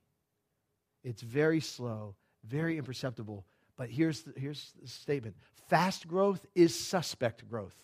It's 1.03 1.22
very 1.22 1.61
slow, 1.61 2.14
very 2.45 2.76
imperceptible. 2.76 3.47
But 3.76 3.88
here's 3.88 4.22
the, 4.22 4.38
here's 4.38 4.72
the 4.80 4.88
statement 4.88 5.36
fast 5.68 6.07
growth 6.07 6.45
is 6.55 6.78
suspect 6.78 7.49
growth, 7.49 7.76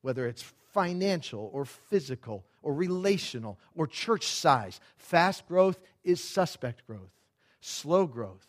whether 0.00 0.26
it's 0.26 0.42
financial 0.72 1.50
or 1.52 1.64
physical 1.64 2.46
or 2.66 2.74
relational 2.74 3.60
or 3.76 3.86
church 3.86 4.26
size. 4.26 4.80
Fast 4.96 5.46
growth 5.46 5.78
is 6.02 6.22
suspect 6.22 6.84
growth, 6.84 7.12
slow 7.60 8.06
growth 8.06 8.44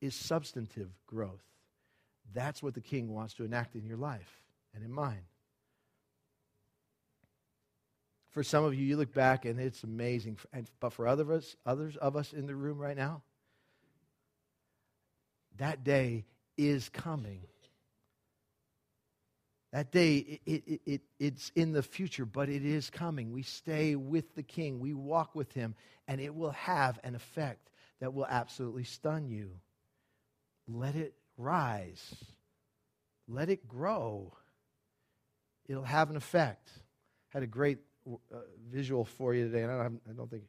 is 0.00 0.14
substantive 0.14 0.88
growth. 1.06 1.44
That's 2.32 2.62
what 2.62 2.72
the 2.72 2.80
king 2.80 3.12
wants 3.12 3.34
to 3.34 3.44
enact 3.44 3.76
in 3.76 3.84
your 3.84 3.98
life 3.98 4.42
and 4.74 4.82
in 4.82 4.90
mine. 4.90 5.26
For 8.30 8.42
some 8.42 8.64
of 8.64 8.72
you, 8.74 8.86
you 8.86 8.96
look 8.96 9.12
back 9.12 9.44
and 9.44 9.60
it's 9.60 9.82
amazing. 9.82 10.38
And, 10.54 10.70
but 10.78 10.94
for 10.94 11.06
other 11.06 11.24
of 11.24 11.30
us, 11.30 11.56
others 11.66 11.96
of 11.96 12.16
us 12.16 12.32
in 12.32 12.46
the 12.46 12.54
room 12.54 12.78
right 12.78 12.96
now, 12.96 13.22
That 15.58 15.84
day 15.84 16.24
is 16.56 16.88
coming. 16.88 17.40
That 19.72 19.92
day, 19.92 20.40
it, 20.46 20.64
it, 20.66 20.80
it, 20.84 21.00
it's 21.20 21.52
in 21.54 21.72
the 21.72 21.82
future, 21.82 22.24
but 22.24 22.48
it 22.48 22.64
is 22.64 22.90
coming. 22.90 23.32
We 23.32 23.42
stay 23.42 23.94
with 23.94 24.34
the 24.34 24.42
King, 24.42 24.80
we 24.80 24.94
walk 24.94 25.34
with 25.34 25.52
him, 25.52 25.76
and 26.08 26.20
it 26.20 26.34
will 26.34 26.50
have 26.50 26.98
an 27.04 27.14
effect 27.14 27.70
that 28.00 28.12
will 28.12 28.26
absolutely 28.26 28.84
stun 28.84 29.28
you. 29.28 29.50
Let 30.66 30.96
it 30.96 31.14
rise, 31.36 32.14
let 33.28 33.48
it 33.48 33.68
grow. 33.68 34.32
It'll 35.68 35.84
have 35.84 36.10
an 36.10 36.16
effect. 36.16 36.68
Had 37.28 37.44
a 37.44 37.46
great 37.46 37.78
uh, 38.08 38.38
visual 38.72 39.04
for 39.04 39.34
you 39.34 39.46
today, 39.46 39.62
and 39.62 39.70
I 39.70 39.84
don't, 39.84 40.02
I 40.08 40.12
don't 40.14 40.28
think 40.28 40.42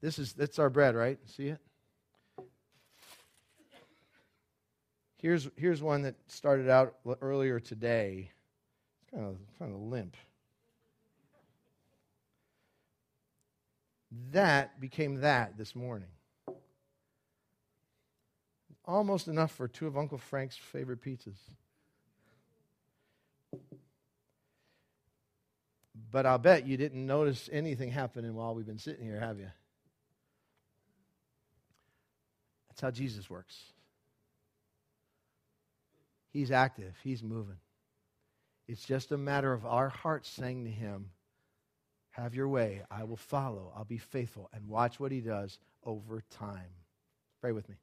this 0.00 0.18
is 0.18 0.32
that's 0.32 0.58
our 0.58 0.70
bread, 0.70 0.96
right? 0.96 1.18
See 1.36 1.48
it? 1.48 1.60
Here's, 5.18 5.48
here's 5.56 5.82
one 5.82 6.02
that 6.02 6.16
started 6.26 6.68
out 6.68 6.94
earlier 7.20 7.58
today. 7.58 8.30
Kind 9.12 9.24
of, 9.24 9.36
kind 9.58 9.72
of 9.72 9.80
limp. 9.80 10.16
That 14.32 14.80
became 14.80 15.20
that 15.20 15.56
this 15.56 15.74
morning. 15.74 16.08
Almost 18.84 19.28
enough 19.28 19.52
for 19.52 19.68
two 19.68 19.86
of 19.86 19.96
Uncle 19.96 20.18
Frank's 20.18 20.56
favorite 20.56 21.02
pizzas. 21.02 21.38
But 26.10 26.24
I'll 26.24 26.38
bet 26.38 26.66
you 26.66 26.76
didn't 26.76 27.04
notice 27.04 27.48
anything 27.52 27.90
happening 27.90 28.34
while 28.34 28.54
we've 28.54 28.66
been 28.66 28.78
sitting 28.78 29.04
here, 29.04 29.18
have 29.18 29.38
you? 29.38 29.50
That's 32.68 32.80
how 32.80 32.90
Jesus 32.90 33.28
works. 33.28 33.56
He's 36.32 36.50
active, 36.50 36.94
He's 37.02 37.22
moving. 37.22 37.56
It's 38.68 38.84
just 38.84 39.12
a 39.12 39.16
matter 39.16 39.52
of 39.52 39.64
our 39.64 39.88
hearts 39.88 40.28
saying 40.28 40.64
to 40.64 40.70
Him, 40.70 41.10
Have 42.10 42.34
your 42.34 42.48
way. 42.48 42.82
I 42.90 43.04
will 43.04 43.16
follow. 43.16 43.72
I'll 43.76 43.84
be 43.84 43.98
faithful. 43.98 44.50
And 44.52 44.68
watch 44.68 44.98
what 44.98 45.12
He 45.12 45.20
does 45.20 45.58
over 45.84 46.22
time. 46.30 46.70
Pray 47.40 47.52
with 47.52 47.68
me. 47.68 47.76